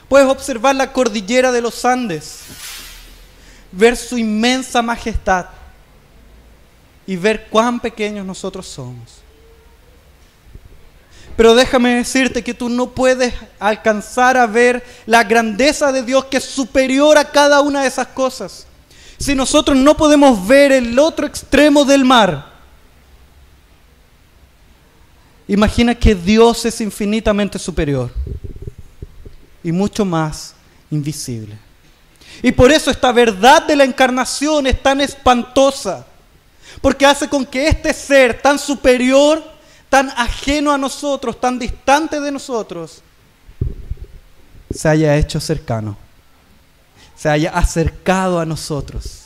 Puedes 0.10 0.28
observar 0.28 0.76
la 0.76 0.92
cordillera 0.92 1.54
de 1.54 1.62
los 1.62 1.86
Andes, 1.86 2.42
ver 3.72 3.96
su 3.96 4.18
inmensa 4.18 4.82
majestad 4.82 5.46
y 7.08 7.16
ver 7.16 7.48
cuán 7.48 7.80
pequeños 7.80 8.26
nosotros 8.26 8.68
somos. 8.68 9.25
Pero 11.36 11.54
déjame 11.54 11.96
decirte 11.96 12.44
que 12.44 12.54
tú 12.54 12.70
no 12.70 12.92
puedes 12.92 13.34
alcanzar 13.60 14.38
a 14.38 14.48
ver 14.48 14.84
la 15.06 15.24
grandeza 15.24 15.92
de 15.92 16.04
Dios 16.04 16.26
que 16.26 16.38
es 16.38 16.46
superior 16.46 17.18
a 17.18 17.30
cada 17.30 17.62
una 17.62 17.82
de 17.82 17.90
esas 17.90 18.08
cosas. 18.08 18.68
Si 19.18 19.36
nosotros 19.36 19.78
no 19.78 19.98
podemos 19.98 20.46
ver 20.48 20.72
el 20.72 20.98
otro 20.98 21.26
extremo 21.26 21.84
del 21.84 22.06
mar, 22.06 22.54
imagina 25.48 25.96
que 25.96 26.16
Dios 26.16 26.66
es 26.66 26.80
infinitamente 26.82 27.60
superior 27.60 28.12
y 29.64 29.72
mucho 29.72 30.06
más 30.06 30.56
invisible. 30.92 31.58
Y 32.42 32.52
por 32.52 32.72
eso 32.72 32.92
esta 32.92 33.12
verdad 33.12 33.64
de 33.64 33.76
la 33.76 33.84
encarnación 33.84 34.68
es 34.68 34.82
tan 34.82 35.02
espantosa, 35.02 36.06
porque 36.82 37.06
hace 37.06 37.28
con 37.28 37.46
que 37.46 37.68
este 37.68 37.94
ser 37.94 38.42
tan 38.42 38.60
superior, 38.60 39.55
tan 39.90 40.10
ajeno 40.12 40.72
a 40.72 40.78
nosotros, 40.78 41.40
tan 41.40 41.60
distante 41.60 42.20
de 42.20 42.32
nosotros, 42.32 43.02
se 44.72 44.90
haya 44.90 45.16
hecho 45.16 45.40
cercano, 45.40 45.98
se 47.16 47.30
haya 47.30 47.52
acercado 47.52 48.40
a 48.40 48.46
nosotros. 48.46 49.22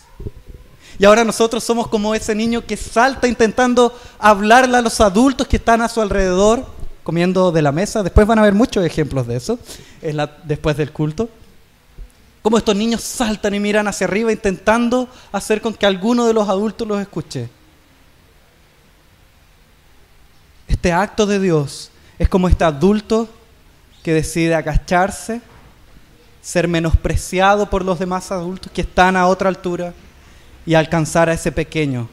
Y 0.99 1.05
ahora 1.05 1.23
nosotros 1.23 1.63
somos 1.63 1.87
como 1.87 2.13
ese 2.13 2.35
niño 2.35 2.65
que 2.65 2.75
salta 2.75 3.27
intentando 3.27 3.97
hablarle 4.19 4.77
a 4.77 4.81
los 4.81 4.99
adultos 4.99 5.47
que 5.47 5.55
están 5.55 5.81
a 5.81 5.87
su 5.87 6.01
alrededor 6.01 6.65
comiendo 7.03 7.51
de 7.51 7.61
la 7.61 7.71
mesa. 7.71 8.03
Después 8.03 8.27
van 8.27 8.37
a 8.37 8.41
ver 8.41 8.53
muchos 8.53 8.85
ejemplos 8.85 9.25
de 9.25 9.37
eso, 9.37 9.57
después 10.43 10.75
del 10.75 10.91
culto. 10.91 11.29
Cómo 12.41 12.57
estos 12.57 12.75
niños 12.75 13.01
saltan 13.01 13.53
y 13.53 13.59
miran 13.59 13.87
hacia 13.87 14.07
arriba 14.07 14.31
intentando 14.31 15.07
hacer 15.31 15.61
con 15.61 15.73
que 15.73 15.85
alguno 15.85 16.27
de 16.27 16.33
los 16.33 16.47
adultos 16.47 16.87
los 16.87 17.01
escuche. 17.01 17.49
Este 20.79 20.93
acto 20.93 21.25
de 21.25 21.41
Dios 21.41 21.91
es 22.17 22.29
como 22.29 22.47
este 22.47 22.63
adulto 22.63 23.27
que 24.01 24.13
decide 24.13 24.55
agacharse, 24.55 25.41
ser 26.41 26.69
menospreciado 26.69 27.69
por 27.69 27.83
los 27.83 27.99
demás 27.99 28.31
adultos 28.31 28.71
que 28.71 28.79
están 28.79 29.17
a 29.17 29.27
otra 29.27 29.49
altura 29.49 29.93
y 30.65 30.75
alcanzar 30.75 31.27
a 31.27 31.33
ese 31.33 31.51
pequeño, 31.51 32.07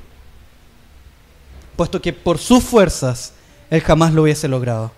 puesto 1.77 2.03
que 2.03 2.13
por 2.13 2.39
sus 2.39 2.65
fuerzas 2.65 3.35
él 3.71 3.81
jamás 3.83 4.13
lo 4.13 4.23
hubiese 4.23 4.49
logrado. 4.49 4.91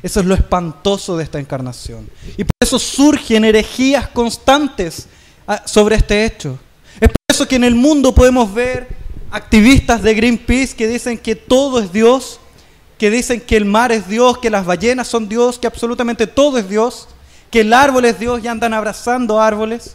Eso 0.00 0.20
es 0.20 0.26
lo 0.26 0.36
espantoso 0.36 1.16
de 1.16 1.24
esta 1.24 1.40
encarnación. 1.40 2.08
Y 2.36 2.44
por 2.44 2.54
eso 2.60 2.78
surgen 2.78 3.46
herejías 3.46 4.06
constantes 4.10 5.08
ah, 5.44 5.60
sobre 5.66 5.96
este 5.96 6.24
hecho. 6.24 6.56
Es 7.00 7.08
por 7.08 7.16
eso 7.28 7.48
que 7.48 7.56
en 7.56 7.64
el 7.64 7.74
mundo 7.74 8.14
podemos 8.14 8.54
ver 8.54 8.97
activistas 9.30 10.02
de 10.02 10.14
Greenpeace 10.14 10.74
que 10.74 10.86
dicen 10.86 11.18
que 11.18 11.34
todo 11.36 11.80
es 11.80 11.92
Dios, 11.92 12.40
que 12.98 13.10
dicen 13.10 13.40
que 13.40 13.56
el 13.56 13.64
mar 13.64 13.92
es 13.92 14.08
Dios, 14.08 14.38
que 14.38 14.50
las 14.50 14.64
ballenas 14.64 15.08
son 15.08 15.28
Dios, 15.28 15.58
que 15.58 15.66
absolutamente 15.66 16.26
todo 16.26 16.58
es 16.58 16.68
Dios, 16.68 17.08
que 17.50 17.60
el 17.60 17.72
árbol 17.72 18.04
es 18.04 18.18
Dios 18.18 18.42
y 18.42 18.48
andan 18.48 18.74
abrazando 18.74 19.40
árboles. 19.40 19.94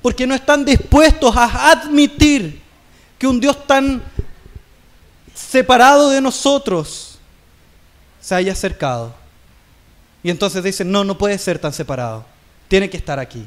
Porque 0.00 0.26
no 0.26 0.34
están 0.34 0.64
dispuestos 0.64 1.36
a 1.36 1.70
admitir 1.70 2.60
que 3.18 3.26
un 3.26 3.38
Dios 3.38 3.66
tan 3.66 4.02
separado 5.34 6.10
de 6.10 6.20
nosotros, 6.20 7.12
se 8.20 8.34
haya 8.34 8.52
acercado. 8.52 9.14
Y 10.22 10.30
entonces 10.30 10.62
dicen, 10.62 10.90
no, 10.90 11.04
no 11.04 11.18
puede 11.18 11.36
ser 11.38 11.58
tan 11.58 11.72
separado. 11.72 12.24
Tiene 12.68 12.88
que 12.88 12.96
estar 12.96 13.18
aquí. 13.18 13.46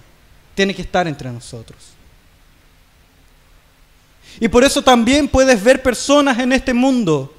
Tiene 0.54 0.76
que 0.76 0.82
estar 0.82 1.08
entre 1.08 1.32
nosotros. 1.32 1.95
Y 4.40 4.48
por 4.48 4.64
eso 4.64 4.82
también 4.82 5.28
puedes 5.28 5.64
ver 5.64 5.82
personas 5.82 6.38
en 6.40 6.52
este 6.52 6.74
mundo 6.74 7.34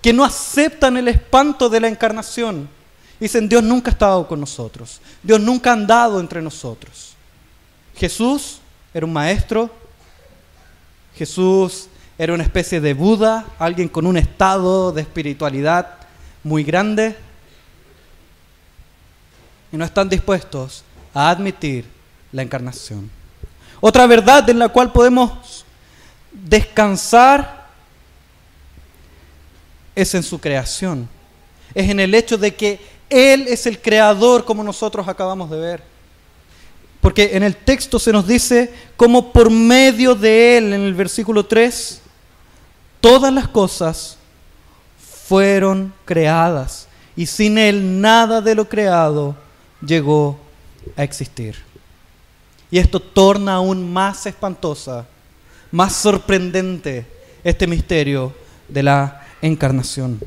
que 0.00 0.12
no 0.12 0.24
aceptan 0.24 0.96
el 0.96 1.08
espanto 1.08 1.68
de 1.68 1.80
la 1.80 1.88
encarnación. 1.88 2.68
Dicen, 3.18 3.48
Dios 3.48 3.62
nunca 3.62 3.90
ha 3.90 3.92
estado 3.92 4.28
con 4.28 4.38
nosotros. 4.38 5.00
Dios 5.22 5.40
nunca 5.40 5.70
ha 5.70 5.72
andado 5.72 6.20
entre 6.20 6.42
nosotros. 6.42 7.14
Jesús 7.96 8.60
era 8.92 9.06
un 9.06 9.12
maestro. 9.12 9.70
Jesús 11.16 11.88
era 12.18 12.34
una 12.34 12.42
especie 12.42 12.80
de 12.80 12.94
Buda, 12.94 13.46
alguien 13.58 13.88
con 13.88 14.06
un 14.06 14.16
estado 14.16 14.92
de 14.92 15.02
espiritualidad 15.02 15.94
muy 16.44 16.62
grande. 16.62 17.16
Y 19.72 19.76
no 19.76 19.84
están 19.84 20.08
dispuestos 20.08 20.84
a 21.12 21.30
admitir 21.30 21.86
la 22.32 22.42
encarnación. 22.42 23.10
Otra 23.80 24.06
verdad 24.06 24.48
en 24.50 24.58
la 24.58 24.68
cual 24.68 24.92
podemos 24.92 25.55
descansar 26.44 27.66
es 29.94 30.14
en 30.14 30.22
su 30.22 30.38
creación. 30.38 31.08
Es 31.74 31.88
en 31.90 32.00
el 32.00 32.14
hecho 32.14 32.36
de 32.38 32.54
que 32.54 32.78
Él 33.08 33.46
es 33.48 33.66
el 33.66 33.80
creador 33.80 34.44
como 34.44 34.62
nosotros 34.62 35.08
acabamos 35.08 35.50
de 35.50 35.58
ver. 35.58 35.82
Porque 37.00 37.36
en 37.36 37.42
el 37.42 37.56
texto 37.56 37.98
se 37.98 38.12
nos 38.12 38.26
dice 38.26 38.72
como 38.96 39.32
por 39.32 39.50
medio 39.50 40.14
de 40.14 40.58
Él, 40.58 40.72
en 40.72 40.82
el 40.82 40.94
versículo 40.94 41.46
3, 41.46 42.00
todas 43.00 43.32
las 43.32 43.48
cosas 43.48 44.18
fueron 45.26 45.92
creadas 46.04 46.88
y 47.16 47.26
sin 47.26 47.58
Él 47.58 48.00
nada 48.00 48.40
de 48.40 48.54
lo 48.54 48.68
creado 48.68 49.34
llegó 49.84 50.38
a 50.96 51.02
existir. 51.02 51.56
Y 52.70 52.78
esto 52.78 53.00
torna 53.00 53.54
aún 53.54 53.92
más 53.92 54.26
espantosa, 54.26 55.06
más 55.76 55.94
sorprendente 55.94 57.04
este 57.44 57.66
misterio 57.66 58.34
de 58.66 58.82
la 58.82 59.26
encarnación. 59.42 60.18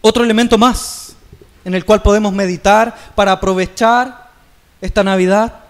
Otro 0.00 0.24
elemento 0.24 0.56
más 0.56 1.14
en 1.66 1.74
el 1.74 1.84
cual 1.84 2.00
podemos 2.00 2.32
meditar 2.32 2.96
para 3.14 3.32
aprovechar 3.32 4.30
esta 4.80 5.04
Navidad 5.04 5.64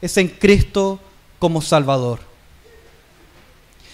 es 0.00 0.16
en 0.16 0.26
Cristo 0.26 0.98
como 1.38 1.60
Salvador. 1.60 2.20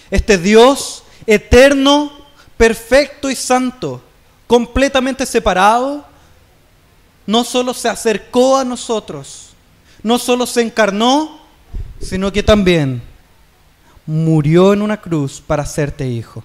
Este 0.09 0.39
Dios 0.39 1.03
eterno, 1.27 2.13
perfecto 2.57 3.29
y 3.29 3.35
santo, 3.35 4.01
completamente 4.47 5.27
separado, 5.27 6.07
no 7.27 7.43
solo 7.43 7.75
se 7.75 7.89
acercó 7.89 8.59
a 8.59 8.65
nosotros, 8.65 9.49
no 10.05 10.21
solo 10.21 10.47
se 10.47 10.61
encarnó, 10.61 11.42
sino 12.03 12.33
que 12.33 12.43
también 12.43 13.03
murió 14.07 14.73
en 14.73 14.83
una 14.83 15.01
cruz 15.01 15.41
para 15.41 15.63
hacerte 15.63 16.09
hijo. 16.09 16.45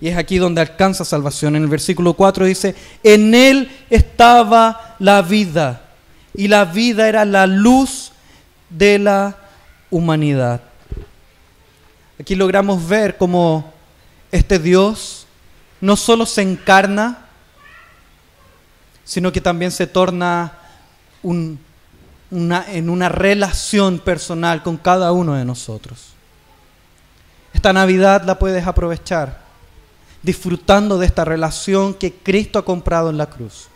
Y 0.00 0.08
es 0.08 0.16
aquí 0.16 0.38
donde 0.38 0.60
alcanza 0.60 1.04
salvación. 1.04 1.56
En 1.56 1.62
el 1.62 1.68
versículo 1.68 2.14
4 2.14 2.46
dice, 2.46 2.74
en 3.02 3.34
él 3.34 3.70
estaba 3.90 4.96
la 4.98 5.22
vida, 5.22 5.82
y 6.34 6.48
la 6.48 6.64
vida 6.64 7.08
era 7.08 7.24
la 7.24 7.46
luz 7.46 8.12
de 8.68 8.98
la 8.98 9.36
humanidad. 9.90 10.62
Aquí 12.18 12.34
logramos 12.34 12.86
ver 12.86 13.16
cómo 13.16 13.72
este 14.30 14.58
Dios 14.58 15.26
no 15.80 15.96
solo 15.96 16.26
se 16.26 16.42
encarna, 16.42 17.26
sino 19.04 19.32
que 19.32 19.40
también 19.40 19.70
se 19.72 19.86
torna 19.86 20.52
un 21.22 21.58
una, 22.30 22.64
en 22.70 22.90
una 22.90 23.08
relación 23.08 23.98
personal 23.98 24.62
con 24.62 24.76
cada 24.76 25.12
uno 25.12 25.34
de 25.34 25.44
nosotros. 25.44 26.10
Esta 27.52 27.72
Navidad 27.72 28.22
la 28.24 28.38
puedes 28.38 28.66
aprovechar 28.66 29.40
disfrutando 30.22 30.98
de 30.98 31.06
esta 31.06 31.24
relación 31.24 31.94
que 31.94 32.12
Cristo 32.12 32.58
ha 32.58 32.64
comprado 32.64 33.10
en 33.10 33.18
la 33.18 33.26
cruz. 33.26 33.68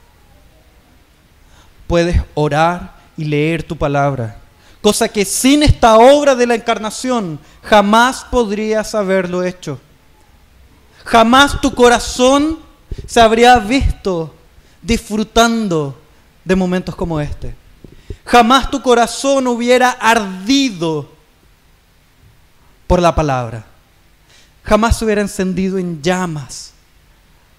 Puedes 1.86 2.20
orar 2.34 2.94
y 3.16 3.24
leer 3.24 3.62
tu 3.62 3.76
palabra, 3.76 4.38
cosa 4.80 5.08
que 5.08 5.24
sin 5.24 5.62
esta 5.62 5.96
obra 5.96 6.34
de 6.34 6.46
la 6.46 6.54
encarnación 6.54 7.38
jamás 7.62 8.24
podrías 8.30 8.94
haberlo 8.94 9.42
hecho. 9.42 9.80
Jamás 11.04 11.60
tu 11.60 11.74
corazón 11.74 12.58
se 13.06 13.20
habría 13.20 13.58
visto 13.58 14.34
disfrutando 14.80 15.98
de 16.44 16.56
momentos 16.56 16.94
como 16.94 17.20
este. 17.20 17.54
Jamás 18.24 18.70
tu 18.70 18.80
corazón 18.80 19.46
hubiera 19.46 19.90
ardido 19.90 21.10
por 22.86 23.00
la 23.00 23.14
palabra. 23.14 23.64
Jamás 24.62 24.98
se 24.98 25.04
hubiera 25.04 25.20
encendido 25.20 25.78
en 25.78 26.02
llamas 26.02 26.72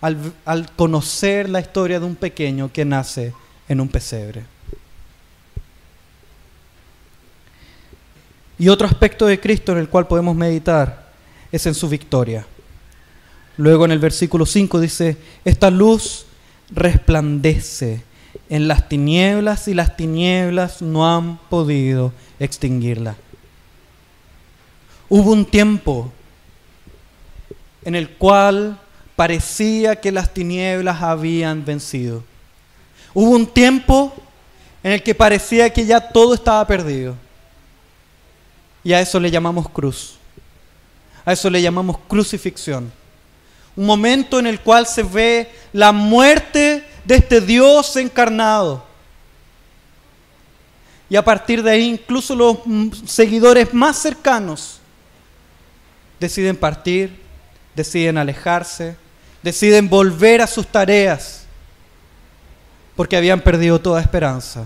al, 0.01 0.33
al, 0.43 0.71
conocer 0.71 1.49
la 1.49 1.59
historia 1.59 1.99
de 1.99 2.05
un 2.05 2.15
pequeño 2.15 2.71
que 2.71 2.83
nace 2.83 3.33
en 3.67 3.79
un 3.79 3.87
pesebre. 3.87 4.43
Y 8.57 8.69
otro 8.69 8.87
aspecto 8.87 9.25
de 9.25 9.39
Cristo 9.39 9.71
en 9.73 9.79
el 9.79 9.89
cual 9.89 10.07
podemos 10.07 10.35
meditar 10.35 11.11
es 11.51 11.65
en 11.65 11.75
su 11.75 11.89
victoria. 11.89 12.45
Luego 13.57 13.85
en 13.85 13.91
el 13.91 13.99
versículo 13.99 14.45
5 14.45 14.79
dice, 14.79 15.17
esta 15.43 15.69
luz 15.69 16.25
resplandece 16.71 18.03
en 18.49 18.67
las 18.67 18.87
tinieblas 18.87 19.67
y 19.67 19.73
las 19.73 19.97
tinieblas 19.97 20.81
no 20.81 21.07
han 21.07 21.37
podido 21.49 22.13
extinguirla. 22.39 23.15
Hubo 25.09 25.31
un 25.31 25.45
tiempo 25.45 26.11
en 27.83 27.95
el 27.95 28.09
cual 28.09 28.79
parecía 29.15 29.95
que 29.95 30.11
las 30.11 30.33
tinieblas 30.33 31.01
habían 31.01 31.63
vencido. 31.63 32.23
Hubo 33.13 33.31
un 33.31 33.47
tiempo 33.47 34.13
en 34.83 34.91
el 34.91 35.03
que 35.03 35.15
parecía 35.15 35.71
que 35.71 35.85
ya 35.85 35.99
todo 35.99 36.33
estaba 36.33 36.65
perdido. 36.67 37.15
Y 38.83 38.93
a 38.93 38.99
eso 38.99 39.19
le 39.19 39.31
llamamos 39.31 39.67
cruz. 39.69 40.17
A 41.23 41.33
eso 41.33 41.49
le 41.49 41.61
llamamos 41.61 41.97
crucifixión. 42.07 42.91
Un 43.75 43.85
momento 43.85 44.39
en 44.39 44.47
el 44.47 44.59
cual 44.59 44.85
se 44.85 45.01
ve 45.01 45.49
la 45.73 45.91
muerte 45.91 46.84
de 47.05 47.15
este 47.15 47.41
Dios 47.41 47.95
encarnado. 47.95 48.83
Y 51.09 51.15
a 51.15 51.23
partir 51.23 51.61
de 51.61 51.71
ahí 51.71 51.83
incluso 51.83 52.35
los 52.35 52.57
seguidores 53.05 53.73
más 53.73 53.97
cercanos 53.97 54.79
deciden 56.19 56.55
partir, 56.55 57.15
deciden 57.75 58.17
alejarse, 58.17 58.95
deciden 59.43 59.87
volver 59.87 60.41
a 60.41 60.47
sus 60.47 60.65
tareas, 60.65 61.45
porque 62.95 63.17
habían 63.17 63.41
perdido 63.41 63.79
toda 63.79 64.01
esperanza, 64.01 64.65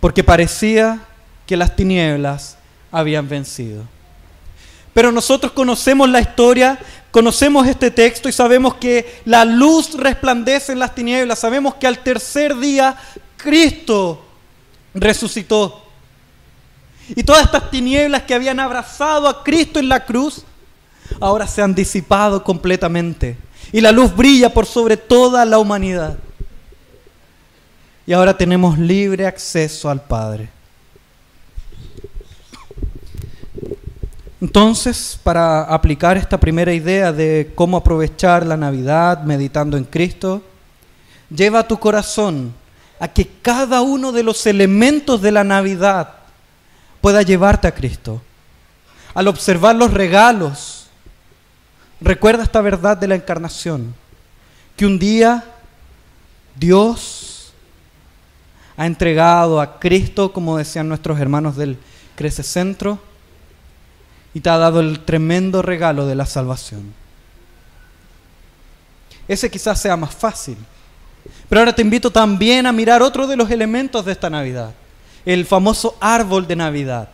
porque 0.00 0.22
parecía 0.22 1.00
que 1.46 1.56
las 1.56 1.74
tinieblas 1.74 2.58
habían 2.90 3.28
vencido. 3.28 3.84
Pero 4.92 5.10
nosotros 5.10 5.52
conocemos 5.52 6.08
la 6.10 6.20
historia, 6.20 6.78
conocemos 7.12 7.66
este 7.68 7.92
texto 7.92 8.28
y 8.28 8.32
sabemos 8.32 8.74
que 8.74 9.20
la 9.24 9.44
luz 9.44 9.94
resplandece 9.94 10.72
en 10.72 10.80
las 10.80 10.94
tinieblas, 10.94 11.38
sabemos 11.38 11.76
que 11.76 11.86
al 11.86 11.98
tercer 11.98 12.56
día 12.56 12.96
Cristo 13.36 14.24
resucitó. 14.94 15.84
Y 17.14 17.22
todas 17.22 17.44
estas 17.44 17.70
tinieblas 17.70 18.22
que 18.22 18.34
habían 18.34 18.58
abrazado 18.58 19.28
a 19.28 19.44
Cristo 19.44 19.78
en 19.78 19.88
la 19.88 20.04
cruz, 20.04 20.44
ahora 21.20 21.46
se 21.46 21.60
han 21.60 21.74
disipado 21.74 22.42
completamente. 22.42 23.36
Y 23.72 23.80
la 23.80 23.92
luz 23.92 24.14
brilla 24.14 24.52
por 24.52 24.66
sobre 24.66 24.96
toda 24.96 25.44
la 25.44 25.58
humanidad. 25.58 26.18
Y 28.06 28.12
ahora 28.12 28.36
tenemos 28.36 28.78
libre 28.78 29.26
acceso 29.26 29.90
al 29.90 30.02
Padre. 30.02 30.48
Entonces, 34.42 35.20
para 35.22 35.62
aplicar 35.62 36.16
esta 36.16 36.36
primera 36.36 36.74
idea 36.74 37.12
de 37.12 37.52
cómo 37.54 37.76
aprovechar 37.76 38.44
la 38.44 38.56
Navidad 38.56 39.22
meditando 39.22 39.76
en 39.76 39.84
Cristo, 39.84 40.42
lleva 41.30 41.68
tu 41.68 41.78
corazón 41.78 42.52
a 42.98 43.06
que 43.06 43.24
cada 43.40 43.82
uno 43.82 44.10
de 44.10 44.24
los 44.24 44.44
elementos 44.44 45.22
de 45.22 45.30
la 45.30 45.44
Navidad 45.44 46.14
pueda 47.00 47.22
llevarte 47.22 47.68
a 47.68 47.74
Cristo. 47.74 48.20
Al 49.14 49.28
observar 49.28 49.76
los 49.76 49.94
regalos, 49.94 50.88
recuerda 52.00 52.42
esta 52.42 52.60
verdad 52.60 52.96
de 52.96 53.06
la 53.06 53.14
encarnación, 53.14 53.94
que 54.76 54.86
un 54.86 54.98
día 54.98 55.44
Dios 56.56 57.52
ha 58.76 58.86
entregado 58.86 59.60
a 59.60 59.78
Cristo, 59.78 60.32
como 60.32 60.56
decían 60.56 60.88
nuestros 60.88 61.20
hermanos 61.20 61.56
del 61.56 61.78
Crece 62.16 62.42
Centro, 62.42 62.98
y 64.34 64.40
te 64.40 64.50
ha 64.50 64.58
dado 64.58 64.80
el 64.80 65.00
tremendo 65.00 65.62
regalo 65.62 66.06
de 66.06 66.14
la 66.14 66.26
salvación. 66.26 66.94
Ese 69.28 69.50
quizás 69.50 69.80
sea 69.80 69.96
más 69.96 70.14
fácil. 70.14 70.56
Pero 71.48 71.60
ahora 71.60 71.74
te 71.74 71.82
invito 71.82 72.10
también 72.10 72.66
a 72.66 72.72
mirar 72.72 73.02
otro 73.02 73.26
de 73.26 73.36
los 73.36 73.50
elementos 73.50 74.04
de 74.04 74.12
esta 74.12 74.30
Navidad, 74.30 74.72
el 75.24 75.46
famoso 75.46 75.96
árbol 76.00 76.46
de 76.46 76.56
Navidad. 76.56 77.08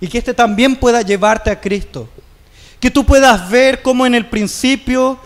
Y 0.00 0.08
que 0.08 0.18
este 0.18 0.34
también 0.34 0.76
pueda 0.76 1.02
llevarte 1.02 1.50
a 1.50 1.60
Cristo. 1.60 2.08
Que 2.80 2.90
tú 2.90 3.04
puedas 3.04 3.48
ver 3.48 3.80
cómo 3.82 4.04
en 4.04 4.14
el 4.14 4.26
principio 4.26 5.18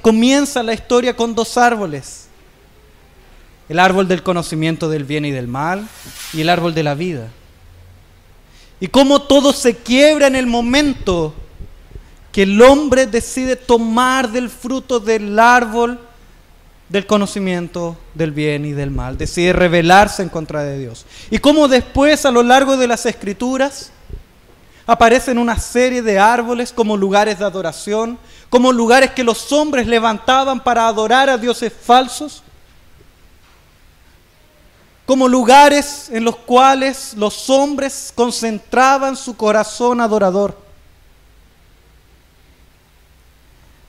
comienza 0.00 0.62
la 0.62 0.72
historia 0.72 1.16
con 1.16 1.34
dos 1.34 1.58
árboles. 1.58 2.28
El 3.68 3.80
árbol 3.80 4.06
del 4.06 4.22
conocimiento 4.22 4.88
del 4.88 5.04
bien 5.04 5.24
y 5.24 5.32
del 5.32 5.48
mal 5.48 5.86
y 6.32 6.40
el 6.40 6.48
árbol 6.48 6.74
de 6.74 6.82
la 6.84 6.94
vida. 6.94 7.28
Y 8.80 8.88
cómo 8.88 9.22
todo 9.22 9.52
se 9.52 9.76
quiebra 9.76 10.26
en 10.26 10.36
el 10.36 10.46
momento 10.46 11.34
que 12.32 12.42
el 12.42 12.60
hombre 12.62 13.06
decide 13.06 13.56
tomar 13.56 14.30
del 14.30 14.48
fruto 14.48 15.00
del 15.00 15.38
árbol 15.38 15.98
del 16.88 17.06
conocimiento 17.06 17.96
del 18.14 18.32
bien 18.32 18.64
y 18.64 18.72
del 18.72 18.90
mal, 18.90 19.18
decide 19.18 19.52
rebelarse 19.52 20.22
en 20.22 20.28
contra 20.28 20.62
de 20.62 20.78
Dios. 20.78 21.04
Y 21.30 21.38
cómo 21.38 21.68
después 21.68 22.24
a 22.24 22.30
lo 22.30 22.42
largo 22.42 22.76
de 22.76 22.86
las 22.86 23.04
escrituras 23.04 23.92
aparecen 24.86 25.36
una 25.36 25.58
serie 25.58 26.00
de 26.00 26.18
árboles 26.18 26.72
como 26.72 26.96
lugares 26.96 27.38
de 27.38 27.44
adoración, 27.44 28.18
como 28.48 28.72
lugares 28.72 29.10
que 29.10 29.22
los 29.22 29.52
hombres 29.52 29.86
levantaban 29.86 30.60
para 30.60 30.86
adorar 30.86 31.28
a 31.28 31.36
dioses 31.36 31.72
falsos, 31.72 32.42
como 35.08 35.26
lugares 35.26 36.10
en 36.10 36.22
los 36.22 36.36
cuales 36.36 37.14
los 37.16 37.48
hombres 37.48 38.12
concentraban 38.14 39.16
su 39.16 39.34
corazón 39.34 40.02
adorador. 40.02 40.54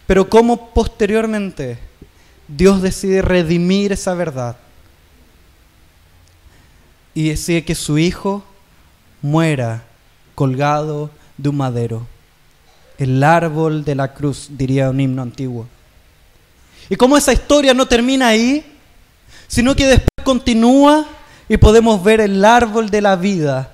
Pero 0.07 0.29
como 0.29 0.69
posteriormente 0.69 1.77
Dios 2.47 2.81
decide 2.81 3.21
redimir 3.21 3.91
esa 3.91 4.13
verdad 4.13 4.55
y 7.13 7.27
decide 7.27 7.65
que 7.65 7.75
su 7.75 7.97
hijo 7.97 8.45
muera 9.21 9.83
colgado 10.35 11.11
de 11.35 11.49
un 11.49 11.57
madero. 11.57 12.07
El 12.97 13.21
árbol 13.25 13.83
de 13.83 13.95
la 13.95 14.13
cruz, 14.13 14.47
diría 14.51 14.89
un 14.89 15.01
himno 15.01 15.21
antiguo. 15.21 15.67
Y 16.89 16.95
como 16.95 17.17
esa 17.17 17.33
historia 17.33 17.73
no 17.73 17.85
termina 17.85 18.29
ahí, 18.29 18.65
sino 19.49 19.75
que 19.75 19.85
después 19.85 20.08
continúa 20.23 21.05
y 21.47 21.57
podemos 21.57 22.03
ver 22.03 22.21
el 22.21 22.43
árbol 22.45 22.89
de 22.89 23.01
la 23.01 23.15
vida 23.15 23.73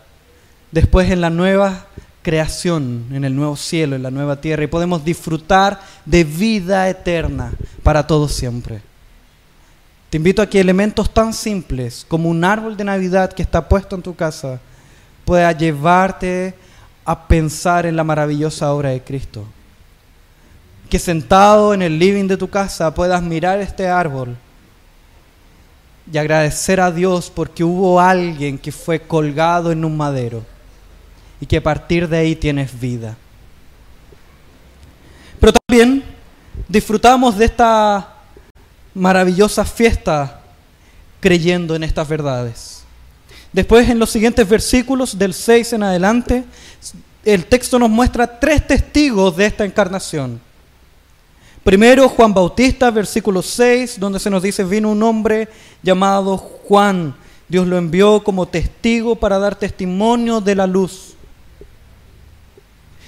después 0.71 1.11
en 1.11 1.21
la 1.21 1.29
nueva 1.29 1.85
creación, 2.21 3.05
en 3.11 3.23
el 3.23 3.35
nuevo 3.35 3.55
cielo, 3.55 3.95
en 3.95 4.03
la 4.03 4.11
nueva 4.11 4.41
tierra, 4.41 4.63
y 4.63 4.67
podemos 4.67 5.05
disfrutar 5.05 5.79
de 6.05 6.23
vida 6.23 6.89
eterna 6.89 7.51
para 7.83 8.07
todos 8.07 8.33
siempre. 8.33 8.81
Te 10.09 10.17
invito 10.17 10.41
a 10.41 10.47
que 10.47 10.59
elementos 10.59 11.13
tan 11.13 11.33
simples 11.33 12.05
como 12.07 12.29
un 12.29 12.43
árbol 12.43 12.77
de 12.77 12.83
Navidad 12.83 13.33
que 13.33 13.43
está 13.43 13.67
puesto 13.67 13.95
en 13.95 14.01
tu 14.01 14.15
casa 14.15 14.59
pueda 15.23 15.51
llevarte 15.51 16.55
a 17.03 17.27
pensar 17.27 17.85
en 17.85 17.95
la 17.95 18.03
maravillosa 18.03 18.73
obra 18.73 18.89
de 18.89 19.03
Cristo. 19.03 19.45
Que 20.89 20.99
sentado 20.99 21.73
en 21.73 21.81
el 21.81 21.99
living 21.99 22.27
de 22.27 22.37
tu 22.37 22.49
casa 22.49 22.93
puedas 22.93 23.21
mirar 23.21 23.59
este 23.59 23.87
árbol 23.87 24.37
y 26.11 26.17
agradecer 26.17 26.79
a 26.79 26.91
Dios 26.91 27.31
porque 27.33 27.63
hubo 27.63 27.99
alguien 27.99 28.57
que 28.57 28.71
fue 28.71 29.01
colgado 29.01 29.71
en 29.71 29.83
un 29.83 29.97
madero 29.97 30.45
y 31.39 31.45
que 31.45 31.57
a 31.57 31.63
partir 31.63 32.07
de 32.07 32.17
ahí 32.17 32.35
tienes 32.35 32.79
vida. 32.79 33.17
Pero 35.39 35.53
también 35.53 36.03
disfrutamos 36.67 37.37
de 37.37 37.45
esta 37.45 38.13
maravillosa 38.93 39.65
fiesta 39.65 40.41
creyendo 41.19 41.75
en 41.75 41.83
estas 41.83 42.07
verdades. 42.07 42.83
Después, 43.51 43.89
en 43.89 43.99
los 43.99 44.09
siguientes 44.09 44.47
versículos, 44.47 45.17
del 45.17 45.33
6 45.33 45.73
en 45.73 45.83
adelante, 45.83 46.43
el 47.23 47.45
texto 47.45 47.79
nos 47.79 47.89
muestra 47.89 48.39
tres 48.39 48.67
testigos 48.67 49.35
de 49.35 49.45
esta 49.45 49.65
encarnación. 49.65 50.39
Primero, 51.65 52.07
Juan 52.09 52.31
Bautista, 52.31 52.91
versículo 52.91 53.41
6, 53.41 53.99
donde 53.99 54.19
se 54.19 54.29
nos 54.29 54.43
dice, 54.43 54.63
vino 54.63 54.91
un 54.91 55.01
hombre 55.01 55.47
llamado 55.81 56.37
Juan. 56.37 57.15
Dios 57.47 57.65
lo 57.65 57.75
envió 57.75 58.23
como 58.23 58.47
testigo 58.47 59.15
para 59.15 59.39
dar 59.39 59.55
testimonio 59.55 60.41
de 60.41 60.53
la 60.53 60.67
luz. 60.67 61.15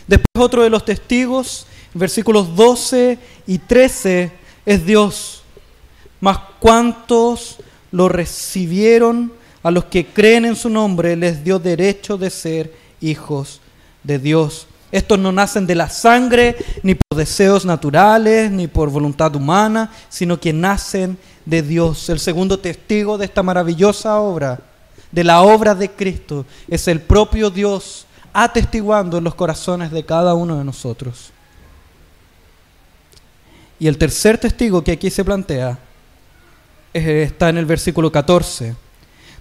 Después 0.07 0.43
otro 0.43 0.63
de 0.63 0.71
los 0.71 0.83
testigos, 0.83 1.67
versículos 1.93 2.55
12 2.55 3.19
y 3.45 3.59
13, 3.59 4.31
es 4.65 4.83
Dios. 4.87 5.43
Mas 6.19 6.39
cuantos 6.59 7.57
lo 7.91 8.09
recibieron, 8.09 9.31
a 9.61 9.69
los 9.69 9.85
que 9.85 10.07
creen 10.07 10.45
en 10.45 10.55
su 10.55 10.69
nombre, 10.71 11.15
les 11.15 11.43
dio 11.43 11.59
derecho 11.59 12.17
de 12.17 12.31
ser 12.31 12.73
hijos 13.01 13.61
de 14.01 14.17
Dios. 14.17 14.65
Estos 14.91 15.19
no 15.19 15.31
nacen 15.33 15.67
de 15.67 15.75
la 15.75 15.89
sangre, 15.89 16.55
ni 16.81 16.95
por 16.95 17.17
deseos 17.17 17.65
naturales, 17.65 18.49
ni 18.49 18.67
por 18.67 18.89
voluntad 18.89 19.35
humana, 19.35 19.91
sino 20.07 20.39
que 20.39 20.53
nacen 20.53 21.17
de 21.45 21.61
Dios. 21.61 22.09
El 22.09 22.19
segundo 22.19 22.59
testigo 22.59 23.17
de 23.17 23.25
esta 23.25 23.43
maravillosa 23.43 24.17
obra, 24.19 24.59
de 25.11 25.23
la 25.25 25.41
obra 25.41 25.75
de 25.75 25.91
Cristo, 25.91 26.45
es 26.69 26.87
el 26.87 27.01
propio 27.01 27.49
Dios 27.49 28.05
atestiguando 28.31 29.17
en 29.17 29.25
los 29.25 29.35
corazones 29.35 29.91
de 29.91 30.05
cada 30.05 30.33
uno 30.35 30.57
de 30.57 30.63
nosotros. 30.63 31.31
Y 33.79 33.87
el 33.87 33.97
tercer 33.97 34.37
testigo 34.37 34.83
que 34.83 34.93
aquí 34.93 35.09
se 35.09 35.25
plantea 35.25 35.77
está 36.93 37.49
en 37.49 37.57
el 37.57 37.65
versículo 37.65 38.09
14, 38.09 38.73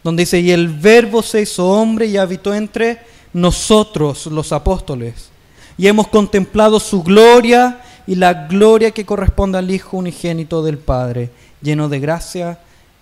donde 0.03 0.23
dice, 0.23 0.41
y 0.41 0.51
el 0.51 0.69
verbo 0.69 1.23
se 1.23 1.43
hizo 1.43 1.69
hombre 1.69 2.07
y 2.07 2.17
habitó 2.17 2.53
entre 2.53 3.01
nosotros 3.33 4.27
los 4.27 4.53
apóstoles 4.53 5.36
y 5.79 5.87
hemos 5.87 6.09
contemplado 6.09 6.81
su 6.81 7.03
gloria 7.03 7.81
y 8.07 8.15
la 8.15 8.47
gloria 8.47 8.93
que 8.93 9.05
corresponde 9.05 9.59
al 9.59 9.71
Hijo 9.71 9.97
unigénito 9.97 10.63
del 10.63 10.79
Padre, 10.79 11.31
lleno 11.61 11.89
de 11.89 12.01
gracia 12.01 12.59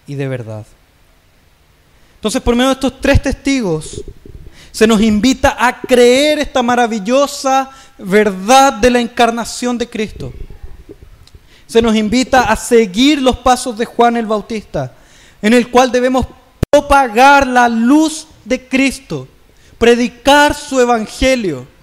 y 0.06 0.14
de 0.14 0.28
verdad. 0.28 0.66
Entonces, 2.16 2.40
por 2.40 2.56
medio 2.56 2.68
de 2.68 2.74
estos 2.74 3.00
tres 3.00 3.22
testigos, 3.22 4.02
se 4.72 4.86
nos 4.86 5.00
invita 5.00 5.56
a 5.58 5.80
creer 5.82 6.38
esta 6.38 6.62
maravillosa 6.62 7.70
verdad 7.98 8.72
de 8.72 8.90
la 8.90 9.00
encarnación 9.00 9.78
de 9.78 9.88
Cristo. 9.88 10.32
Se 11.66 11.80
nos 11.80 11.94
invita 11.94 12.42
a 12.42 12.56
seguir 12.56 13.20
los 13.20 13.36
pasos 13.36 13.76
de 13.78 13.84
Juan 13.84 14.16
el 14.16 14.26
Bautista, 14.26 14.94
en 15.42 15.52
el 15.52 15.70
cual 15.70 15.92
debemos 15.92 16.26
propagar 16.70 17.46
la 17.46 17.68
luz 17.68 18.26
de 18.44 18.66
Cristo, 18.66 19.28
predicar 19.78 20.54
su 20.54 20.80
evangelio 20.80 21.73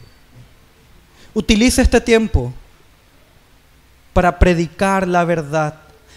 Utiliza 1.34 1.82
este 1.82 2.02
tiempo 2.02 2.54
para 4.14 4.38
predicar 4.38 5.08
la 5.08 5.24
verdad, 5.24 5.76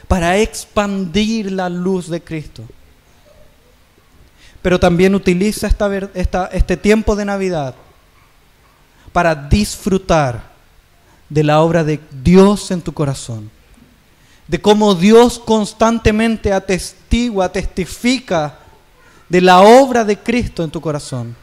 para 0.08 0.36
expandir 0.38 1.52
la 1.52 1.68
luz 1.68 2.08
de 2.08 2.22
Cristo. 2.22 2.64
Pero 4.62 4.80
también 4.80 5.14
utiliza 5.14 5.66
esta, 5.66 6.46
este 6.46 6.76
tiempo 6.76 7.14
de 7.14 7.24
Navidad 7.24 7.74
para 9.12 9.34
disfrutar 9.34 10.52
de 11.28 11.44
la 11.44 11.60
obra 11.60 11.84
de 11.84 12.00
Dios 12.22 12.70
en 12.70 12.80
tu 12.80 12.92
corazón. 12.92 13.50
De 14.48 14.60
cómo 14.60 14.94
Dios 14.94 15.38
constantemente 15.38 16.52
atestigua, 16.52 17.50
testifica 17.50 18.58
de 19.28 19.40
la 19.40 19.60
obra 19.60 20.04
de 20.04 20.18
Cristo 20.18 20.64
en 20.64 20.70
tu 20.70 20.80
corazón. 20.80 21.36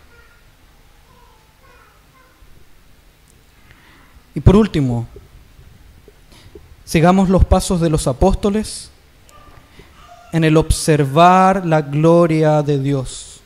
Y 4.34 4.40
por 4.40 4.56
último, 4.56 5.08
sigamos 6.86 7.30
los 7.30 7.46
pasos 7.46 7.82
de 7.82 7.90
los 7.90 8.08
apóstoles 8.08 8.90
en 10.32 10.44
el 10.44 10.56
observar 10.56 11.66
la 11.66 11.82
gloria 11.82 12.62
de 12.62 12.80
Dios. 12.80 13.42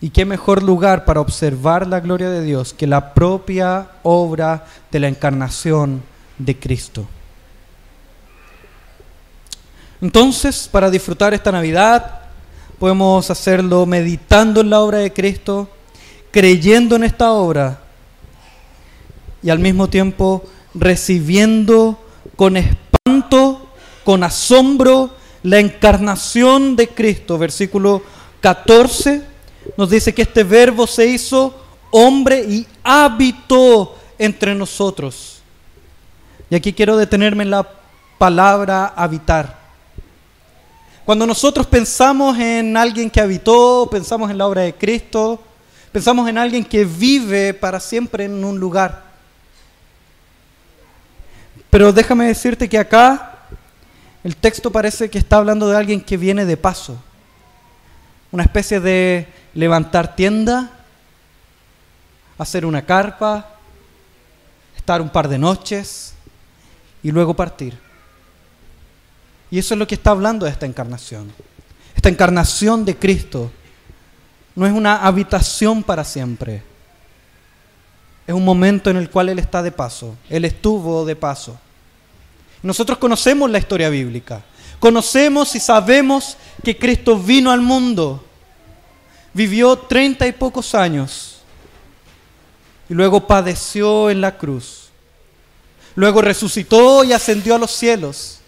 ¿Y 0.00 0.10
qué 0.10 0.24
mejor 0.24 0.62
lugar 0.62 1.04
para 1.04 1.20
observar 1.20 1.86
la 1.86 2.00
gloria 2.00 2.30
de 2.30 2.42
Dios 2.42 2.72
que 2.72 2.86
la 2.86 3.14
propia 3.14 3.88
obra 4.02 4.66
de 4.90 5.00
la 5.00 5.08
encarnación 5.08 6.02
de 6.38 6.58
Cristo? 6.58 7.06
Entonces, 10.00 10.68
para 10.70 10.90
disfrutar 10.90 11.32
esta 11.32 11.52
Navidad, 11.52 12.20
podemos 12.78 13.30
hacerlo 13.30 13.86
meditando 13.86 14.60
en 14.60 14.70
la 14.70 14.80
obra 14.80 14.98
de 14.98 15.12
Cristo, 15.12 15.68
creyendo 16.30 16.96
en 16.96 17.04
esta 17.04 17.32
obra 17.32 17.83
y 19.44 19.50
al 19.50 19.58
mismo 19.58 19.88
tiempo 19.88 20.42
recibiendo 20.72 22.00
con 22.34 22.56
espanto, 22.56 23.68
con 24.02 24.24
asombro, 24.24 25.10
la 25.42 25.58
encarnación 25.60 26.74
de 26.76 26.88
Cristo. 26.88 27.36
Versículo 27.36 28.02
14 28.40 29.22
nos 29.76 29.90
dice 29.90 30.14
que 30.14 30.22
este 30.22 30.44
verbo 30.44 30.86
se 30.86 31.06
hizo 31.06 31.54
hombre 31.90 32.42
y 32.42 32.66
habitó 32.82 33.96
entre 34.18 34.54
nosotros. 34.54 35.42
Y 36.48 36.54
aquí 36.54 36.72
quiero 36.72 36.96
detenerme 36.96 37.44
en 37.44 37.50
la 37.50 37.68
palabra 38.16 38.94
habitar. 38.96 39.58
Cuando 41.04 41.26
nosotros 41.26 41.66
pensamos 41.66 42.38
en 42.38 42.78
alguien 42.78 43.10
que 43.10 43.20
habitó, 43.20 43.88
pensamos 43.90 44.30
en 44.30 44.38
la 44.38 44.46
obra 44.46 44.62
de 44.62 44.74
Cristo, 44.74 45.38
pensamos 45.92 46.26
en 46.30 46.38
alguien 46.38 46.64
que 46.64 46.86
vive 46.86 47.52
para 47.52 47.78
siempre 47.78 48.24
en 48.24 48.42
un 48.42 48.58
lugar. 48.58 49.13
Pero 51.74 51.92
déjame 51.92 52.26
decirte 52.28 52.68
que 52.68 52.78
acá 52.78 53.48
el 54.22 54.36
texto 54.36 54.70
parece 54.70 55.10
que 55.10 55.18
está 55.18 55.38
hablando 55.38 55.68
de 55.68 55.76
alguien 55.76 56.00
que 56.00 56.16
viene 56.16 56.44
de 56.44 56.56
paso. 56.56 56.96
Una 58.30 58.44
especie 58.44 58.78
de 58.78 59.26
levantar 59.54 60.14
tienda, 60.14 60.70
hacer 62.38 62.64
una 62.64 62.82
carpa, 62.82 63.56
estar 64.76 65.02
un 65.02 65.08
par 65.08 65.26
de 65.26 65.36
noches 65.36 66.14
y 67.02 67.10
luego 67.10 67.34
partir. 67.34 67.76
Y 69.50 69.58
eso 69.58 69.74
es 69.74 69.78
lo 69.80 69.88
que 69.88 69.96
está 69.96 70.12
hablando 70.12 70.46
de 70.46 70.52
esta 70.52 70.66
encarnación. 70.66 71.32
Esta 71.96 72.08
encarnación 72.08 72.84
de 72.84 72.96
Cristo 72.96 73.50
no 74.54 74.64
es 74.64 74.72
una 74.72 75.04
habitación 75.04 75.82
para 75.82 76.04
siempre. 76.04 76.62
Es 78.28 78.32
un 78.32 78.44
momento 78.44 78.90
en 78.90 78.96
el 78.96 79.10
cual 79.10 79.28
Él 79.30 79.40
está 79.40 79.60
de 79.60 79.72
paso. 79.72 80.16
Él 80.30 80.44
estuvo 80.44 81.04
de 81.04 81.16
paso. 81.16 81.58
Nosotros 82.64 82.96
conocemos 82.96 83.50
la 83.50 83.58
historia 83.58 83.90
bíblica. 83.90 84.42
Conocemos 84.80 85.54
y 85.54 85.60
sabemos 85.60 86.38
que 86.64 86.78
Cristo 86.78 87.18
vino 87.18 87.50
al 87.50 87.60
mundo, 87.60 88.24
vivió 89.34 89.76
treinta 89.76 90.26
y 90.26 90.32
pocos 90.32 90.74
años 90.74 91.42
y 92.88 92.94
luego 92.94 93.26
padeció 93.26 94.08
en 94.08 94.22
la 94.22 94.38
cruz. 94.38 94.88
Luego 95.94 96.22
resucitó 96.22 97.04
y 97.04 97.12
ascendió 97.12 97.54
a 97.54 97.58
los 97.58 97.70
cielos. 97.70 98.40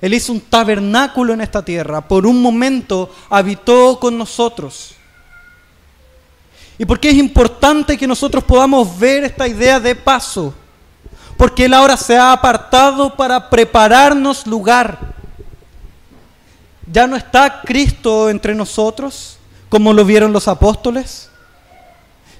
Él 0.00 0.14
hizo 0.14 0.32
un 0.32 0.40
tabernáculo 0.40 1.32
en 1.32 1.40
esta 1.40 1.64
tierra. 1.64 2.06
Por 2.06 2.26
un 2.26 2.42
momento 2.42 3.14
habitó 3.30 4.00
con 4.00 4.18
nosotros. 4.18 4.96
¿Y 6.76 6.84
por 6.84 6.98
qué 6.98 7.10
es 7.10 7.16
importante 7.16 7.96
que 7.96 8.06
nosotros 8.06 8.42
podamos 8.42 8.98
ver 8.98 9.22
esta 9.22 9.46
idea 9.46 9.78
de 9.78 9.94
paso? 9.94 10.54
Porque 11.38 11.66
Él 11.66 11.72
ahora 11.72 11.96
se 11.96 12.18
ha 12.18 12.32
apartado 12.32 13.14
para 13.14 13.48
prepararnos 13.48 14.44
lugar. 14.44 14.98
Ya 16.90 17.06
no 17.06 17.16
está 17.16 17.62
Cristo 17.64 18.28
entre 18.28 18.56
nosotros, 18.56 19.38
como 19.68 19.92
lo 19.92 20.04
vieron 20.04 20.32
los 20.32 20.48
apóstoles, 20.48 21.30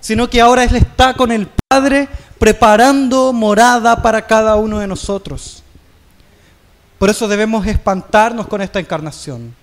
sino 0.01 0.29
que 0.29 0.41
ahora 0.41 0.65
Él 0.65 0.75
está 0.75 1.15
con 1.15 1.31
el 1.31 1.49
Padre 1.69 2.09
preparando 2.41 3.33
morada 3.33 4.03
para 4.03 4.27
cada 4.27 4.57
uno 4.57 4.81
de 4.81 4.89
nosotros. 4.89 5.63
Por 6.99 7.09
eso 7.09 7.29
debemos 7.29 7.65
espantarnos 7.69 8.49
con 8.49 8.61
esta 8.61 8.81
encarnación. 8.81 9.55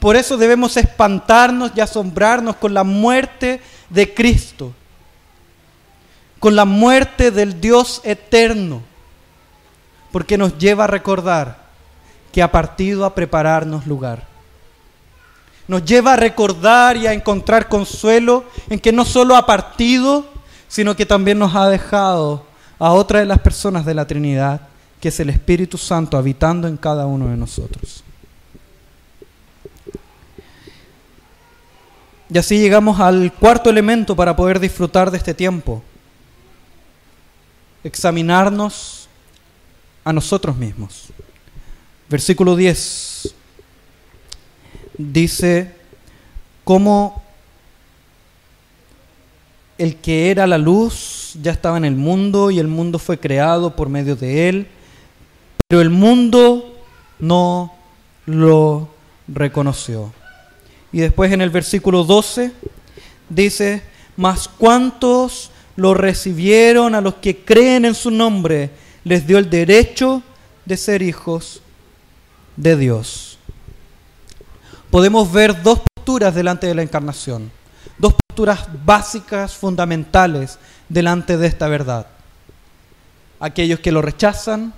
Por 0.00 0.16
eso 0.16 0.38
debemos 0.38 0.78
espantarnos 0.78 1.72
y 1.74 1.82
asombrarnos 1.82 2.56
con 2.56 2.72
la 2.72 2.82
muerte 2.82 3.60
de 3.90 4.14
Cristo 4.14 4.72
con 6.42 6.56
la 6.56 6.64
muerte 6.64 7.30
del 7.30 7.60
Dios 7.60 8.00
eterno, 8.02 8.82
porque 10.10 10.36
nos 10.36 10.58
lleva 10.58 10.84
a 10.84 10.88
recordar 10.88 11.66
que 12.32 12.42
ha 12.42 12.50
partido 12.50 13.04
a 13.04 13.14
prepararnos 13.14 13.86
lugar. 13.86 14.26
Nos 15.68 15.84
lleva 15.84 16.14
a 16.14 16.16
recordar 16.16 16.96
y 16.96 17.06
a 17.06 17.12
encontrar 17.12 17.68
consuelo 17.68 18.42
en 18.68 18.80
que 18.80 18.90
no 18.90 19.04
solo 19.04 19.36
ha 19.36 19.46
partido, 19.46 20.26
sino 20.66 20.96
que 20.96 21.06
también 21.06 21.38
nos 21.38 21.54
ha 21.54 21.68
dejado 21.68 22.44
a 22.76 22.90
otra 22.90 23.20
de 23.20 23.26
las 23.26 23.38
personas 23.38 23.86
de 23.86 23.94
la 23.94 24.08
Trinidad, 24.08 24.62
que 25.00 25.10
es 25.10 25.20
el 25.20 25.30
Espíritu 25.30 25.78
Santo 25.78 26.16
habitando 26.16 26.66
en 26.66 26.76
cada 26.76 27.06
uno 27.06 27.28
de 27.28 27.36
nosotros. 27.36 28.02
Y 32.28 32.36
así 32.36 32.58
llegamos 32.58 32.98
al 32.98 33.32
cuarto 33.32 33.70
elemento 33.70 34.16
para 34.16 34.34
poder 34.34 34.58
disfrutar 34.58 35.12
de 35.12 35.18
este 35.18 35.34
tiempo. 35.34 35.84
Examinarnos 37.84 39.08
a 40.04 40.12
nosotros 40.12 40.56
mismos. 40.56 41.08
Versículo 42.08 42.56
10 42.56 43.34
dice 44.98 45.74
cómo 46.64 47.22
el 49.78 49.96
que 49.96 50.30
era 50.30 50.46
la 50.46 50.58
luz 50.58 51.34
ya 51.42 51.52
estaba 51.52 51.76
en 51.76 51.84
el 51.84 51.96
mundo 51.96 52.50
y 52.50 52.58
el 52.58 52.68
mundo 52.68 52.98
fue 52.98 53.18
creado 53.18 53.74
por 53.74 53.88
medio 53.88 54.16
de 54.16 54.48
él, 54.48 54.66
pero 55.66 55.80
el 55.80 55.90
mundo 55.90 56.76
no 57.18 57.74
lo 58.26 58.88
reconoció. 59.26 60.12
Y 60.92 61.00
después 61.00 61.32
en 61.32 61.40
el 61.40 61.50
versículo 61.50 62.04
12 62.04 62.52
dice, 63.28 63.82
mas 64.16 64.46
cuantos 64.46 65.50
lo 65.76 65.94
recibieron 65.94 66.94
a 66.94 67.00
los 67.00 67.14
que 67.14 67.44
creen 67.44 67.84
en 67.84 67.94
su 67.94 68.10
nombre, 68.10 68.70
les 69.04 69.26
dio 69.26 69.38
el 69.38 69.48
derecho 69.48 70.22
de 70.64 70.76
ser 70.76 71.02
hijos 71.02 71.62
de 72.56 72.76
Dios. 72.76 73.38
Podemos 74.90 75.32
ver 75.32 75.62
dos 75.62 75.80
posturas 75.80 76.34
delante 76.34 76.66
de 76.66 76.74
la 76.74 76.82
encarnación, 76.82 77.50
dos 77.98 78.14
posturas 78.14 78.68
básicas, 78.84 79.54
fundamentales 79.54 80.58
delante 80.88 81.36
de 81.36 81.46
esta 81.46 81.68
verdad. 81.68 82.06
Aquellos 83.40 83.80
que 83.80 83.90
lo 83.90 84.02
rechazan 84.02 84.74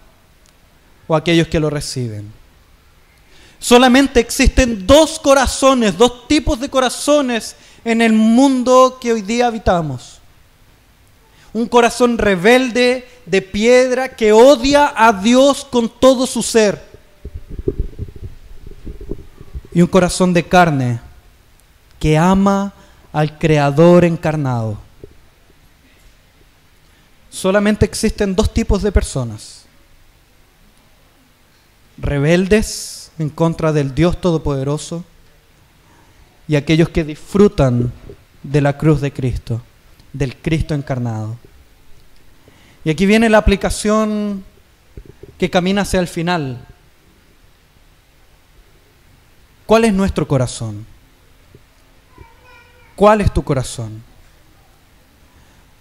o 1.06 1.16
aquellos 1.16 1.48
que 1.48 1.60
lo 1.60 1.68
reciben. 1.68 2.32
Solamente 3.58 4.20
existen 4.20 4.86
dos 4.86 5.18
corazones, 5.18 5.96
dos 5.96 6.28
tipos 6.28 6.60
de 6.60 6.68
corazones 6.68 7.56
en 7.84 8.00
el 8.02 8.12
mundo 8.12 8.98
que 9.00 9.12
hoy 9.12 9.22
día 9.22 9.46
habitamos. 9.46 10.13
Un 11.54 11.66
corazón 11.66 12.18
rebelde 12.18 13.08
de 13.24 13.40
piedra 13.40 14.10
que 14.10 14.32
odia 14.32 14.92
a 14.94 15.12
Dios 15.12 15.64
con 15.64 15.88
todo 15.88 16.26
su 16.26 16.42
ser. 16.42 16.82
Y 19.72 19.80
un 19.80 19.88
corazón 19.88 20.34
de 20.34 20.44
carne 20.46 21.00
que 21.98 22.18
ama 22.18 22.74
al 23.12 23.38
Creador 23.38 24.04
encarnado. 24.04 24.78
Solamente 27.30 27.84
existen 27.84 28.34
dos 28.36 28.52
tipos 28.52 28.82
de 28.82 28.92
personas. 28.92 29.64
Rebeldes 31.96 33.10
en 33.18 33.30
contra 33.30 33.72
del 33.72 33.94
Dios 33.94 34.20
Todopoderoso 34.20 35.04
y 36.46 36.56
aquellos 36.56 36.88
que 36.88 37.04
disfrutan 37.04 37.92
de 38.42 38.60
la 38.60 38.76
cruz 38.76 39.00
de 39.00 39.12
Cristo, 39.12 39.62
del 40.14 40.36
Cristo 40.36 40.72
encarnado. 40.72 41.36
Y 42.84 42.90
aquí 42.90 43.04
viene 43.04 43.28
la 43.28 43.38
aplicación 43.38 44.44
que 45.36 45.50
camina 45.50 45.82
hacia 45.82 46.00
el 46.00 46.08
final. 46.08 46.64
¿Cuál 49.66 49.84
es 49.84 49.92
nuestro 49.92 50.26
corazón? 50.26 50.86
¿Cuál 52.94 53.20
es 53.20 53.32
tu 53.32 53.42
corazón? 53.42 54.02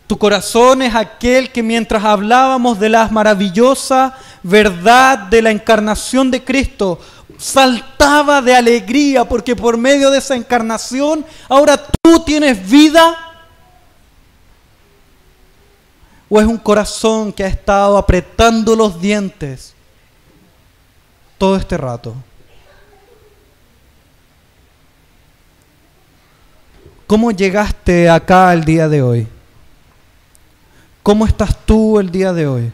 Tu 0.07 0.17
corazón 0.17 0.81
es 0.81 0.95
aquel 0.95 1.51
que 1.51 1.61
mientras 1.63 2.03
hablábamos 2.03 2.79
de 2.79 2.89
la 2.89 3.07
maravillosa 3.09 4.17
verdad 4.41 5.17
de 5.17 5.41
la 5.41 5.51
encarnación 5.51 6.31
de 6.31 6.43
Cristo, 6.43 6.99
saltaba 7.37 8.41
de 8.41 8.55
alegría 8.55 9.25
porque 9.25 9.55
por 9.55 9.77
medio 9.77 10.09
de 10.09 10.17
esa 10.17 10.35
encarnación 10.35 11.25
ahora 11.49 11.77
tú 12.01 12.19
tienes 12.25 12.69
vida. 12.69 13.32
¿O 16.35 16.41
es 16.41 16.47
un 16.47 16.57
corazón 16.57 17.31
que 17.31 17.43
ha 17.43 17.47
estado 17.47 17.95
apretando 17.95 18.75
los 18.75 18.99
dientes 18.99 19.75
todo 21.37 21.55
este 21.55 21.77
rato? 21.77 22.15
¿Cómo 27.05 27.29
llegaste 27.29 28.09
acá 28.09 28.51
el 28.51 28.65
día 28.65 28.89
de 28.89 29.03
hoy? 29.03 29.27
¿Cómo 31.03 31.27
estás 31.27 31.55
tú 31.67 31.99
el 31.99 32.09
día 32.09 32.33
de 32.33 32.47
hoy? 32.47 32.73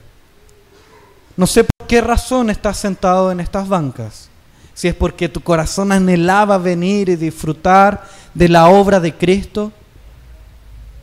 No 1.35 1.45
sé 1.45 1.65
por 1.65 1.85
qué 1.85 1.99
razón 1.99 2.49
estás 2.49 2.77
sentado 2.77 3.29
en 3.29 3.41
estas 3.41 3.67
bancas. 3.67 4.29
Si 4.73 4.87
es 4.87 4.95
porque 4.95 5.27
tu 5.27 5.41
corazón 5.41 5.91
anhelaba 5.91 6.57
venir 6.57 7.09
y 7.09 7.17
disfrutar 7.17 8.07
de 8.33 8.47
la 8.47 8.69
obra 8.69 9.01
de 9.01 9.13
Cristo, 9.13 9.73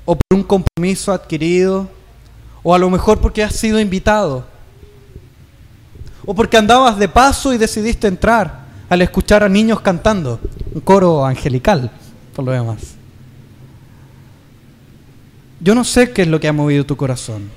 o 0.07 0.17
por 0.17 0.39
un 0.39 0.43
compromiso 0.43 1.13
adquirido, 1.13 1.95
o 2.69 2.75
a 2.75 2.81
lo 2.81 2.91
mejor 2.91 3.21
porque 3.21 3.45
has 3.45 3.55
sido 3.55 3.79
invitado, 3.79 4.45
o 6.25 6.35
porque 6.35 6.57
andabas 6.57 6.99
de 6.99 7.09
paso 7.09 7.55
y 7.55 7.59
decidiste 7.59 8.09
entrar 8.09 8.67
al 8.89 9.03
escuchar 9.03 9.45
a 9.45 9.49
niños 9.49 9.81
cantando, 9.83 10.41
un 10.75 10.81
coro 10.81 11.25
angelical, 11.25 11.93
por 12.35 12.45
lo 12.45 12.51
demás. 12.51 12.97
Yo 15.61 15.77
no 15.77 15.85
sé 15.85 16.11
qué 16.11 16.23
es 16.23 16.29
lo 16.29 16.41
que 16.41 16.49
ha 16.49 16.53
movido 16.53 16.85
tu 16.85 16.97
corazón, 16.97 17.49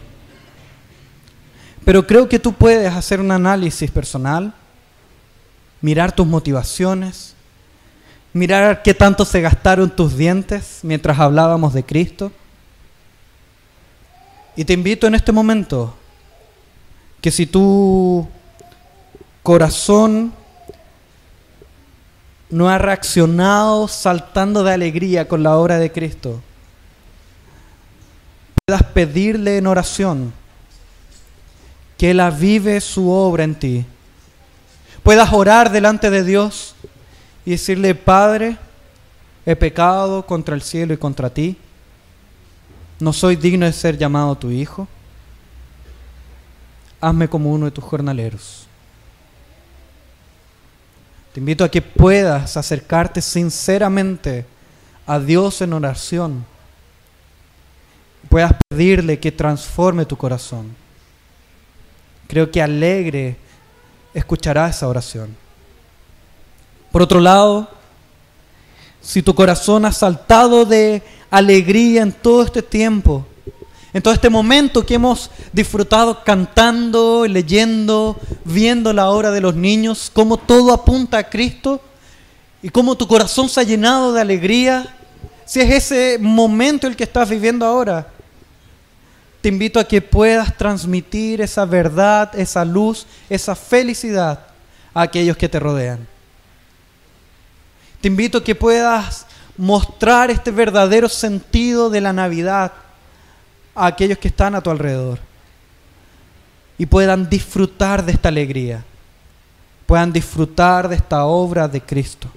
pero 1.84 2.06
creo 2.06 2.30
que 2.30 2.38
tú 2.38 2.54
puedes 2.54 2.94
hacer 2.94 3.20
un 3.20 3.32
análisis 3.32 3.90
personal, 3.90 4.54
mirar 5.82 6.12
tus 6.12 6.28
motivaciones, 6.28 7.34
mirar 8.32 8.84
qué 8.84 8.94
tanto 8.94 9.26
se 9.26 9.42
gastaron 9.42 9.90
tus 9.90 10.16
dientes 10.16 10.82
mientras 10.84 11.18
hablábamos 11.18 11.74
de 11.74 11.84
Cristo. 11.84 12.32
Y 14.56 14.66
te 14.66 14.74
invito 14.74 15.08
en 15.08 15.16
este 15.16 15.32
momento 15.32 15.96
que 17.22 17.32
si 17.32 17.46
tu 17.46 18.28
corazón 19.44 20.34
no 22.50 22.70
ha 22.70 22.78
reaccionado 22.78 23.88
saltando 23.88 24.64
de 24.64 24.74
alegría 24.74 25.28
con 25.28 25.44
la 25.44 25.58
obra 25.58 25.78
de 25.78 25.92
Cristo, 25.92 26.42
puedas 28.66 28.84
pedirle 28.84 29.58
en 29.58 29.68
oración 29.68 30.34
que 31.98 32.12
Él 32.12 32.20
avive 32.20 32.80
su 32.82 33.10
obra 33.10 33.44
en 33.44 33.56
ti. 33.56 33.86
Puedas 35.04 35.32
orar 35.34 35.72
delante 35.72 36.10
de 36.10 36.24
Dios 36.24 36.76
y 37.46 37.52
decirle, 37.52 37.96
Padre, 37.96 38.58
he 39.46 39.56
pecado 39.56 40.26
contra 40.26 40.56
el 40.56 40.62
cielo 40.62 40.94
y 40.94 40.98
contra 40.98 41.30
ti. 41.30 41.58
No 43.00 43.14
soy 43.14 43.36
digno 43.36 43.66
de 43.66 43.74
ser 43.74 43.98
llamado 43.98 44.36
tu 44.36 44.52
hijo. 44.52 44.88
Hazme 47.02 47.30
como 47.30 47.52
uno 47.52 47.66
de 47.66 47.72
tus 47.72 47.84
jornaleros. 47.84 48.68
Te 51.34 51.40
invito 51.40 51.64
a 51.64 51.70
que 51.70 51.82
puedas 51.82 52.58
acercarte 52.58 53.22
sinceramente 53.22 54.46
a 55.06 55.20
Dios 55.20 55.62
en 55.62 55.74
oración 55.74 56.46
puedas 58.30 58.54
pedirle 58.70 59.20
que 59.20 59.32
transforme 59.32 60.06
tu 60.06 60.16
corazón. 60.16 60.76
Creo 62.28 62.52
que 62.52 62.62
alegre 62.62 63.38
escuchará 64.14 64.70
esa 64.70 64.88
oración. 64.88 65.36
Por 66.92 67.02
otro 67.02 67.20
lado, 67.20 67.68
si 69.02 69.22
tu 69.24 69.34
corazón 69.34 69.86
ha 69.86 69.92
saltado 69.92 70.66
de 70.66 71.02
alegría 71.30 72.02
en 72.02 72.12
todo 72.12 72.44
este 72.44 72.62
tiempo, 72.62 73.26
en 73.94 74.02
todo 74.02 74.14
este 74.14 74.30
momento 74.30 74.86
que 74.86 74.96
hemos 74.96 75.32
disfrutado 75.52 76.24
cantando, 76.24 77.26
leyendo, 77.28 78.20
viendo 78.46 78.94
la 78.94 79.10
obra 79.10 79.32
de 79.32 79.42
los 79.42 79.56
niños, 79.56 80.12
cómo 80.14 80.38
todo 80.38 80.74
apunta 80.74 81.18
a 81.18 81.30
Cristo 81.30 81.82
y 82.62 82.70
cómo 82.70 82.96
tu 82.96 83.08
corazón 83.08 83.50
se 83.50 83.60
ha 83.60 83.64
llenado 83.64 84.14
de 84.14 84.22
alegría, 84.22 84.96
si 85.46 85.60
es 85.62 85.72
ese 85.72 86.18
momento 86.20 86.86
el 86.86 86.96
que 86.96 87.04
estás 87.04 87.30
viviendo 87.30 87.66
ahora, 87.66 88.08
te 89.42 89.50
invito 89.50 89.80
a 89.80 89.88
que 89.88 90.02
puedas 90.02 90.56
transmitir 90.58 91.42
esa 91.42 91.66
verdad, 91.66 92.38
esa 92.38 92.66
luz, 92.66 93.08
esa 93.30 93.56
felicidad 93.56 94.48
a 94.94 95.04
aquellos 95.04 95.38
que 95.38 95.48
te 95.48 95.60
rodean. 95.60 96.06
Te 98.02 98.08
invito 98.10 98.38
a 98.38 98.44
que 98.44 98.54
puedas 98.54 99.26
mostrar 99.60 100.32
este 100.32 100.52
verdadero 100.52 101.10
sentido 101.10 101.90
de 101.90 102.00
la 102.00 102.14
Navidad 102.14 102.72
a 103.76 103.88
aquellos 103.88 104.18
que 104.18 104.30
están 104.30 104.56
a 104.56 104.62
tu 104.62 104.70
alrededor 104.70 105.20
y 106.78 106.86
puedan 106.86 107.30
disfrutar 107.30 108.06
de 108.06 108.14
esta 108.14 108.30
alegría, 108.30 108.86
puedan 109.86 110.14
disfrutar 110.14 110.88
de 110.88 110.96
esta 110.96 111.26
obra 111.26 111.68
de 111.68 111.82
Cristo. 111.82 112.30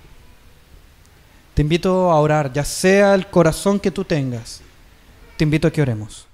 Te 1.54 1.62
invito 1.62 2.10
a 2.10 2.18
orar, 2.18 2.52
ya 2.52 2.64
sea 2.64 3.14
el 3.14 3.28
corazón 3.28 3.78
que 3.78 3.92
tú 3.92 4.04
tengas, 4.04 4.60
te 5.36 5.44
invito 5.44 5.68
a 5.68 5.70
que 5.70 5.80
oremos. 5.80 6.26